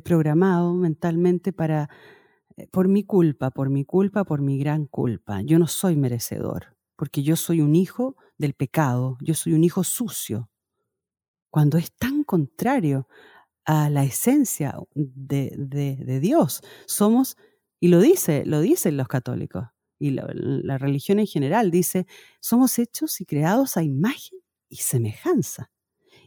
programado 0.00 0.74
mentalmente 0.74 1.52
para, 1.52 1.88
eh, 2.56 2.66
por 2.68 2.88
mi 2.88 3.04
culpa, 3.04 3.50
por 3.50 3.70
mi 3.70 3.84
culpa, 3.84 4.24
por 4.24 4.40
mi 4.40 4.58
gran 4.58 4.86
culpa. 4.86 5.42
Yo 5.42 5.58
no 5.58 5.66
soy 5.66 5.96
merecedor, 5.96 6.76
porque 6.96 7.22
yo 7.22 7.36
soy 7.36 7.60
un 7.60 7.74
hijo 7.76 8.16
del 8.38 8.54
pecado, 8.54 9.18
yo 9.20 9.34
soy 9.34 9.54
un 9.54 9.64
hijo 9.64 9.84
sucio. 9.84 10.50
Cuando 11.50 11.78
es 11.78 11.92
tan 11.92 12.24
contrario 12.24 13.08
a 13.64 13.90
la 13.90 14.04
esencia 14.04 14.76
de, 14.94 15.54
de, 15.56 16.20
Dios, 16.20 16.62
somos, 16.86 17.36
y 17.80 17.88
lo 17.88 18.00
dice, 18.00 18.44
lo 18.46 18.60
dicen 18.60 18.96
los 18.96 19.08
católicos, 19.08 19.66
y 19.98 20.10
la, 20.10 20.28
la 20.34 20.78
religión 20.78 21.20
en 21.20 21.26
general 21.26 21.70
dice, 21.70 22.06
somos 22.40 22.78
hechos 22.78 23.20
y 23.20 23.26
creados 23.26 23.76
a 23.76 23.82
imagen 23.82 24.40
y 24.68 24.76
semejanza. 24.76 25.70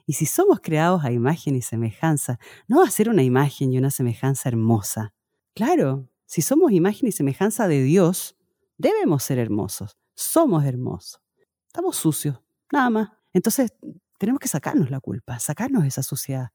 Y 0.06 0.13
si 0.13 0.26
somos 0.26 0.60
creados 0.62 1.04
a 1.04 1.12
imagen 1.12 1.56
y 1.56 1.62
semejanza, 1.62 2.39
¿no 2.68 2.80
va 2.80 2.86
a 2.86 2.91
ser 2.91 3.10
una 3.10 3.24
imagen 3.24 3.74
y 3.74 3.78
una 3.78 3.89
semejanza 3.89 4.50
hermosa? 4.50 5.13
Claro, 5.56 6.10
si 6.26 6.41
somos 6.41 6.72
imagen 6.72 7.08
y 7.10 7.12
semejanza 7.12 7.68
de 7.68 7.82
Dios, 7.82 8.36
debemos 8.78 9.24
ser 9.24 9.39
hermosos. 9.39 9.98
Somos 10.13 10.63
hermosos. 10.65 11.22
Estamos 11.68 11.98
sucios, 11.98 12.39
nada 12.72 12.89
más. 12.89 13.10
Entonces, 13.34 13.74
tenemos 14.20 14.39
que 14.39 14.48
sacarnos 14.48 14.91
la 14.91 15.00
culpa, 15.00 15.39
sacarnos 15.39 15.86
esa 15.86 16.04
suciedad, 16.04 16.52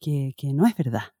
que, 0.00 0.34
que 0.36 0.52
no 0.54 0.66
es 0.66 0.76
verdad. 0.76 1.14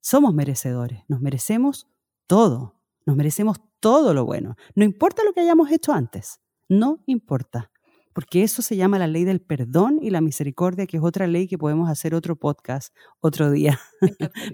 Somos 0.00 0.34
merecedores, 0.34 1.02
nos 1.08 1.20
merecemos 1.20 1.86
todo, 2.26 2.80
nos 3.06 3.16
merecemos 3.16 3.58
todo 3.80 4.14
lo 4.14 4.24
bueno. 4.24 4.56
No 4.74 4.84
importa 4.84 5.22
lo 5.24 5.32
que 5.32 5.40
hayamos 5.40 5.70
hecho 5.70 5.92
antes, 5.92 6.40
no 6.68 7.02
importa 7.06 7.70
porque 8.14 8.44
eso 8.44 8.62
se 8.62 8.76
llama 8.76 8.98
la 8.98 9.08
ley 9.08 9.24
del 9.24 9.40
perdón 9.40 9.98
y 10.00 10.10
la 10.10 10.20
misericordia, 10.20 10.86
que 10.86 10.96
es 10.96 11.02
otra 11.02 11.26
ley 11.26 11.48
que 11.48 11.58
podemos 11.58 11.90
hacer 11.90 12.14
otro 12.14 12.36
podcast 12.36 12.94
otro 13.20 13.50
día. 13.50 13.78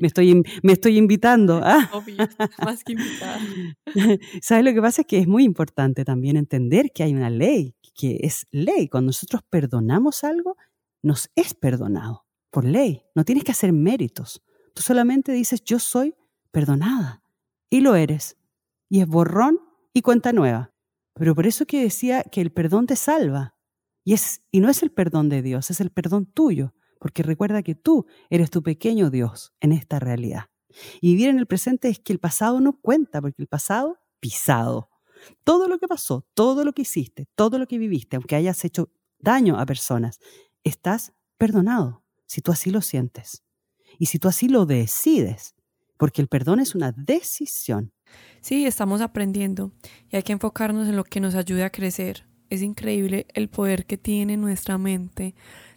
me, 0.01 0.07
estoy, 0.07 0.42
me 0.62 0.73
estoy 0.73 0.96
invitando. 0.96 1.61
¿ah? 1.62 1.90
más 2.64 2.83
que 2.83 2.92
invitar. 2.92 3.38
¿Sabes 4.40 4.64
lo 4.64 4.73
que 4.73 4.81
pasa? 4.81 5.03
Es 5.03 5.07
que 5.07 5.18
es 5.18 5.29
muy 5.29 5.44
importante 5.44 6.05
también 6.05 6.38
entender 6.38 6.90
que 6.92 7.03
hay 7.03 7.14
una 7.14 7.29
ley, 7.29 7.77
que 7.94 8.20
es 8.23 8.46
ley. 8.51 8.88
Cuando 8.88 9.09
nosotros 9.09 9.42
perdonamos 9.49 10.25
algo, 10.25 10.57
nos 11.03 11.31
es 11.37 11.53
perdonado 11.53 12.25
por 12.51 12.64
ley. 12.64 13.03
No 13.14 13.25
tienes 13.25 13.44
que 13.44 13.53
hacer 13.53 13.75
méritos. 13.75 14.42
Tú 14.75 14.83
solamente 14.83 15.33
dices, 15.33 15.62
yo 15.62 15.79
soy 15.79 16.14
perdonada. 16.51 17.23
Y 17.68 17.81
lo 17.81 17.94
eres. 17.94 18.38
Y 18.88 19.01
es 19.01 19.07
borrón 19.07 19.61
y 19.92 20.01
cuenta 20.01 20.33
nueva. 20.33 20.73
Pero 21.14 21.35
por 21.35 21.46
eso 21.46 21.66
que 21.66 21.83
decía 21.83 22.23
que 22.23 22.40
el 22.40 22.53
perdón 22.53 22.87
te 22.87 22.96
salva. 22.96 23.57
Y, 24.05 24.14
es, 24.14 24.42
y 24.51 24.61
no 24.61 24.68
es 24.68 24.83
el 24.83 24.90
perdón 24.90 25.29
de 25.29 25.42
Dios, 25.42 25.70
es 25.70 25.81
el 25.81 25.90
perdón 25.90 26.27
tuyo. 26.27 26.75
Porque 26.99 27.23
recuerda 27.23 27.62
que 27.62 27.75
tú 27.75 28.07
eres 28.29 28.51
tu 28.51 28.62
pequeño 28.62 29.11
Dios 29.11 29.53
en 29.61 29.73
esta 29.73 29.99
realidad. 29.99 30.51
Y 31.01 31.14
vivir 31.14 31.29
en 31.31 31.38
el 31.38 31.46
presente 31.46 31.88
es 31.88 31.99
que 31.99 32.12
el 32.12 32.20
pasado 32.20 32.61
no 32.61 32.79
cuenta, 32.81 33.20
porque 33.20 33.42
el 33.42 33.49
pasado, 33.49 33.99
pisado. 34.20 34.90
Todo 35.44 35.68
lo 35.68 35.79
que 35.79 35.88
pasó, 35.88 36.27
todo 36.35 36.64
lo 36.64 36.73
que 36.73 36.83
hiciste, 36.83 37.27
todo 37.35 37.59
lo 37.59 37.66
que 37.66 37.79
viviste, 37.79 38.16
aunque 38.16 38.37
hayas 38.37 38.64
hecho 38.64 38.90
daño 39.18 39.59
a 39.59 39.66
personas, 39.66 40.18
estás 40.64 41.12
perdonado, 41.37 42.05
si 42.27 42.40
tú 42.40 42.53
así 42.53 42.70
lo 42.70 42.81
sientes. 42.81 43.42
Y 43.99 44.07
si 44.07 44.18
tú 44.18 44.29
así 44.29 44.49
lo 44.49 44.66
decides, 44.66 45.55
porque 45.99 46.23
el 46.23 46.29
perdón 46.29 46.61
es 46.61 46.75
una 46.75 46.92
decisión. 46.92 47.92
Sí, 48.40 48.66
estamos 48.66 49.01
aprendiendo 49.01 49.70
y 50.11 50.16
hay 50.16 50.23
que 50.23 50.33
enfocarnos 50.33 50.88
en 50.88 50.96
lo 50.96 51.05
que 51.05 51.20
nos 51.20 51.35
ayude 51.35 51.64
a 51.64 51.70
crecer. 51.70 52.25
Es 52.49 52.62
increíble 52.62 53.27
el 53.35 53.49
poder 53.49 53.87
que 53.87 53.96
tiene 53.96 54.37
nuestra 54.37 54.79
mente. 54.79 55.35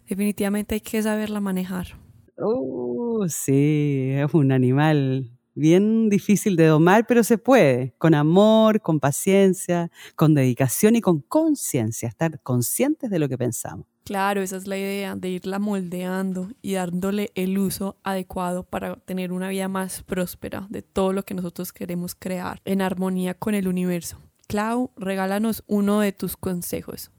Definitivamente 0.08 0.74
hay 0.74 0.80
que 0.80 1.02
saberla 1.02 1.40
manejar. 1.40 1.98
Oh, 2.36 3.26
sí, 3.28 4.10
es 4.12 4.34
un 4.34 4.50
animal 4.50 5.30
bien 5.54 6.08
difícil 6.08 6.56
de 6.56 6.66
domar, 6.66 7.06
pero 7.06 7.22
se 7.22 7.38
puede, 7.38 7.94
con 7.98 8.14
amor, 8.14 8.80
con 8.80 8.98
paciencia, 8.98 9.90
con 10.16 10.34
dedicación 10.34 10.96
y 10.96 11.00
con 11.00 11.20
conciencia, 11.20 12.08
estar 12.08 12.40
conscientes 12.42 13.10
de 13.10 13.18
lo 13.18 13.28
que 13.28 13.38
pensamos. 13.38 13.86
Claro, 14.04 14.42
esa 14.42 14.58
es 14.58 14.66
la 14.66 14.76
idea, 14.76 15.16
de 15.16 15.30
irla 15.30 15.58
moldeando 15.58 16.50
y 16.60 16.74
dándole 16.74 17.32
el 17.34 17.56
uso 17.56 17.96
adecuado 18.02 18.62
para 18.62 18.96
tener 18.96 19.32
una 19.32 19.48
vida 19.48 19.66
más 19.66 20.02
próspera 20.02 20.66
de 20.68 20.82
todo 20.82 21.14
lo 21.14 21.22
que 21.24 21.32
nosotros 21.32 21.72
queremos 21.72 22.14
crear 22.14 22.60
en 22.66 22.82
armonía 22.82 23.32
con 23.32 23.54
el 23.54 23.66
universo. 23.66 24.18
Clau, 24.46 24.90
regálanos 24.98 25.64
uno 25.66 26.00
de 26.00 26.12
tus 26.12 26.36
consejos. 26.36 27.10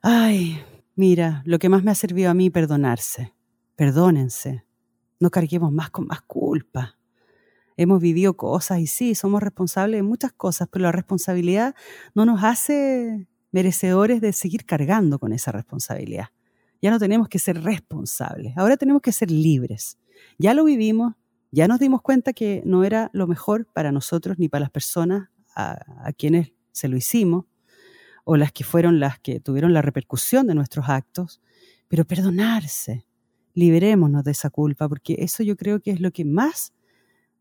Ay, 0.00 0.62
mira, 0.94 1.42
lo 1.44 1.58
que 1.58 1.68
más 1.68 1.82
me 1.82 1.90
ha 1.90 1.96
servido 1.96 2.30
a 2.30 2.34
mí 2.34 2.50
perdonarse. 2.50 3.34
Perdónense. 3.74 4.64
No 5.18 5.30
carguemos 5.30 5.72
más 5.72 5.90
con 5.90 6.06
más 6.06 6.22
culpa. 6.22 6.98
Hemos 7.76 8.00
vivido 8.00 8.36
cosas 8.36 8.78
y 8.78 8.86
sí, 8.86 9.16
somos 9.16 9.42
responsables 9.42 9.98
de 9.98 10.02
muchas 10.04 10.32
cosas, 10.32 10.68
pero 10.70 10.84
la 10.84 10.92
responsabilidad 10.92 11.74
no 12.14 12.24
nos 12.24 12.44
hace 12.44 13.26
merecedores 13.54 14.20
de 14.20 14.32
seguir 14.32 14.66
cargando 14.66 15.20
con 15.20 15.32
esa 15.32 15.52
responsabilidad. 15.52 16.26
Ya 16.82 16.90
no 16.90 16.98
tenemos 16.98 17.28
que 17.28 17.38
ser 17.38 17.62
responsables, 17.62 18.52
ahora 18.56 18.76
tenemos 18.76 19.00
que 19.00 19.12
ser 19.12 19.30
libres. 19.30 19.96
Ya 20.38 20.54
lo 20.54 20.64
vivimos, 20.64 21.14
ya 21.52 21.68
nos 21.68 21.78
dimos 21.78 22.02
cuenta 22.02 22.32
que 22.32 22.62
no 22.66 22.82
era 22.82 23.10
lo 23.12 23.28
mejor 23.28 23.68
para 23.72 23.92
nosotros 23.92 24.40
ni 24.40 24.48
para 24.48 24.62
las 24.62 24.70
personas 24.72 25.28
a, 25.54 25.78
quienes 26.18 26.52
se 26.72 26.88
lo 26.88 26.96
hicimos, 26.96 27.44
o 28.24 28.36
las 28.36 28.50
que 28.50 28.64
fueron 28.64 28.98
las 28.98 29.20
que 29.20 29.38
tuvieron 29.38 29.72
la 29.72 29.82
repercusión 29.82 30.48
de 30.48 30.56
nuestros 30.56 30.88
actos, 30.88 31.40
pero 31.86 32.04
perdonarse, 32.04 33.06
liberémonos 33.54 34.24
de 34.24 34.32
esa 34.32 34.50
culpa, 34.50 34.88
porque 34.88 35.14
eso 35.20 35.44
yo 35.44 35.56
creo 35.56 35.78
que 35.78 35.92
es 35.92 36.00
lo 36.00 36.10
que 36.10 36.24
más 36.24 36.72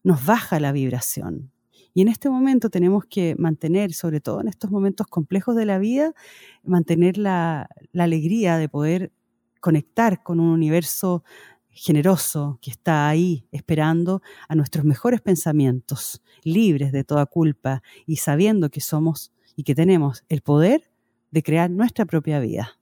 nos 0.03 0.23
baja 0.23 0.59
la 0.59 0.73
vibración. 0.73 1.52
Y 1.93 2.01
en 2.01 2.07
este 2.07 2.29
momento 2.29 2.69
tenemos 2.69 3.05
que 3.05 3.35
mantener, 3.37 3.93
sobre 3.93 4.19
todo 4.19 4.41
en 4.41 4.47
estos 4.47 4.71
momentos 4.71 5.07
complejos 5.07 5.55
de 5.55 5.65
la 5.65 5.77
vida, 5.77 6.13
mantener 6.63 7.17
la, 7.17 7.69
alegría 7.97 8.57
de 8.57 8.67
poder 8.67 9.11
conectar 9.59 10.23
con 10.23 10.39
un 10.39 10.49
universo 10.49 11.23
generoso 11.69 12.59
que 12.61 12.71
está 12.71 13.07
ahí 13.07 13.47
esperando 13.51 14.21
a 14.47 14.55
nuestros 14.55 14.85
mejores 14.85 15.21
pensamientos, 15.21 16.21
libres 16.43 16.91
de 16.91 17.03
toda 17.03 17.25
culpa 17.25 17.81
y 18.05 18.17
sabiendo 18.17 18.69
que 18.69 18.81
somos 18.81 19.31
y 19.55 19.63
que 19.63 19.75
tenemos 19.75 20.23
el 20.29 20.41
poder 20.41 20.91
de 21.31 21.43
crear 21.43 21.69
nuestra 21.69 22.05
propia 22.05 22.39
vida. 22.39 22.79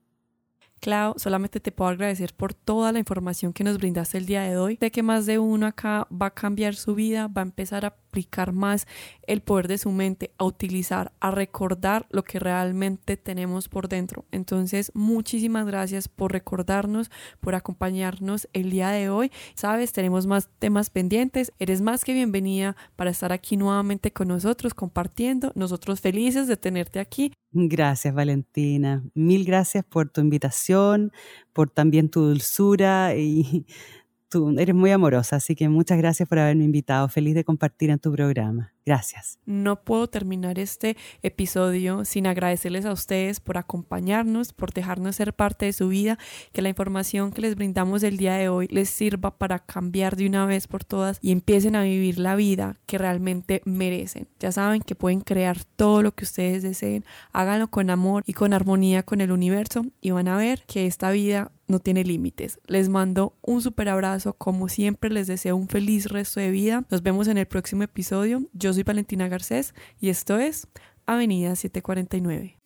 Clau, 0.82 1.14
solamente 1.18 1.60
te 1.60 1.72
puedo 1.72 1.92
agradecer 1.92 2.34
por 2.34 2.56
toda 2.56 2.92
la 2.92 3.00
información 3.00 3.54
que 3.54 3.64
nos 3.64 3.78
brindaste 3.78 4.18
el 4.18 4.26
día 4.26 4.42
de 4.42 4.58
hoy. 4.58 4.78
Sé 4.82 4.90
que 4.90 5.04
más 5.04 5.28
de 5.28 5.38
uno 5.38 5.68
acá 5.68 6.08
va 6.12 6.28
a 6.28 6.34
cambiar 6.34 6.74
su 6.76 6.96
vida, 6.96 7.28
va 7.28 7.44
a 7.44 7.46
empezar 7.46 7.86
a 7.86 8.01
aplicar 8.12 8.52
más 8.52 8.88
el 9.26 9.42
poder 9.42 9.70
de 9.70 9.78
su 9.78 9.90
mente, 9.92 10.32
a 10.38 10.44
utilizar, 10.44 11.14
a 11.22 11.32
recordar 11.32 12.08
lo 12.10 12.24
que 12.24 12.40
realmente 12.40 13.16
tenemos 13.16 13.70
por 13.70 13.88
dentro. 13.88 14.26
Entonces, 14.32 14.92
muchísimas 14.94 15.66
gracias 15.66 16.10
por 16.10 16.34
recordarnos, 16.34 17.10
por 17.40 17.56
acompañarnos 17.56 18.50
el 18.52 18.70
día 18.70 18.90
de 18.90 19.10
hoy. 19.10 19.32
Sabes, 19.56 19.94
tenemos 19.94 20.28
más 20.28 20.50
temas 20.60 20.90
pendientes. 20.90 21.54
Eres 21.58 21.82
más 21.82 22.04
que 22.04 22.14
bienvenida 22.14 22.76
para 22.98 23.12
estar 23.12 23.32
aquí 23.32 23.56
nuevamente 23.56 24.12
con 24.12 24.28
nosotros 24.28 24.74
compartiendo. 24.74 25.54
Nosotros 25.56 26.02
felices 26.02 26.48
de 26.48 26.58
tenerte 26.58 27.00
aquí. 27.00 27.32
Gracias, 27.54 28.14
Valentina. 28.14 29.04
Mil 29.14 29.46
gracias 29.46 29.86
por 29.86 30.10
tu 30.10 30.20
invitación, 30.20 31.12
por 31.54 31.70
también 31.70 32.10
tu 32.10 32.22
dulzura 32.22 33.16
y 33.16 33.66
tú 34.32 34.56
eres 34.58 34.74
muy 34.74 34.92
amorosa, 34.92 35.36
así 35.36 35.56
que 35.56 35.70
muchas 35.70 35.98
gracias 35.98 36.28
por 36.28 36.40
haberme 36.40 36.64
invitado. 36.64 37.10
Feliz 37.10 37.36
de 37.36 37.44
compartir 37.44 37.90
en 37.90 38.00
tu 38.00 38.12
programa. 38.12 38.74
Gracias. 38.84 39.38
No 39.46 39.84
puedo 39.84 40.08
terminar 40.08 40.58
este 40.58 40.98
episodio 41.22 42.04
sin 42.04 42.26
agradecerles 42.26 42.86
a 42.86 42.94
ustedes 42.94 43.40
por 43.40 43.60
acompañarnos, 43.60 44.54
por 44.54 44.74
dejarnos 44.74 45.18
ser 45.18 45.34
parte 45.34 45.68
de 45.68 45.74
su 45.74 45.90
vida, 45.90 46.18
que 46.52 46.64
la 46.64 46.70
información 46.70 47.32
que 47.32 47.42
les 47.42 47.56
brindamos 47.56 48.02
el 48.02 48.18
día 48.18 48.34
de 48.36 48.50
hoy 48.50 48.68
les 48.72 48.90
sirva 48.90 49.38
para 49.38 49.60
cambiar 49.60 50.16
de 50.16 50.26
una 50.26 50.48
vez 50.48 50.68
por 50.68 50.84
todas 50.84 51.20
y 51.22 51.32
empiecen 51.32 51.76
a 51.76 51.84
vivir 51.84 52.18
la 52.18 52.36
vida 52.36 52.80
que 52.88 52.98
realmente 52.98 53.62
merecen. 53.66 54.28
Ya 54.40 54.52
saben 54.52 54.82
que 54.82 54.96
pueden 54.96 55.22
crear 55.22 55.64
todo 55.76 56.02
lo 56.02 56.16
que 56.16 56.24
ustedes 56.24 56.64
deseen, 56.64 57.06
háganlo 57.34 57.68
con 57.68 57.90
amor 57.90 58.24
y 58.26 58.34
con 58.34 58.54
armonía 58.54 59.04
con 59.04 59.22
el 59.22 59.32
universo 59.32 59.86
y 60.00 60.12
van 60.12 60.28
a 60.28 60.38
ver 60.38 60.64
que 60.66 60.88
esta 60.88 61.12
vida 61.12 61.52
no 61.72 61.80
tiene 61.80 62.04
límites. 62.04 62.60
Les 62.68 62.90
mando 62.90 63.36
un 63.42 63.62
super 63.62 63.90
abrazo, 63.90 64.34
como 64.34 64.70
siempre 64.70 65.10
les 65.10 65.28
deseo 65.28 65.56
un 65.56 65.68
feliz 65.68 66.06
resto 66.08 66.40
de 66.40 66.52
vida. 66.52 66.86
Nos 66.92 67.02
vemos 67.02 67.28
en 67.28 67.38
el 67.38 67.48
próximo 67.48 67.84
episodio. 67.84 68.48
Yo 68.54 68.74
soy 68.74 68.84
Valentina 68.84 69.28
Garcés 69.28 69.74
y 70.00 70.10
esto 70.10 70.38
es 70.38 70.68
Avenida 71.08 71.56
749. 71.56 72.61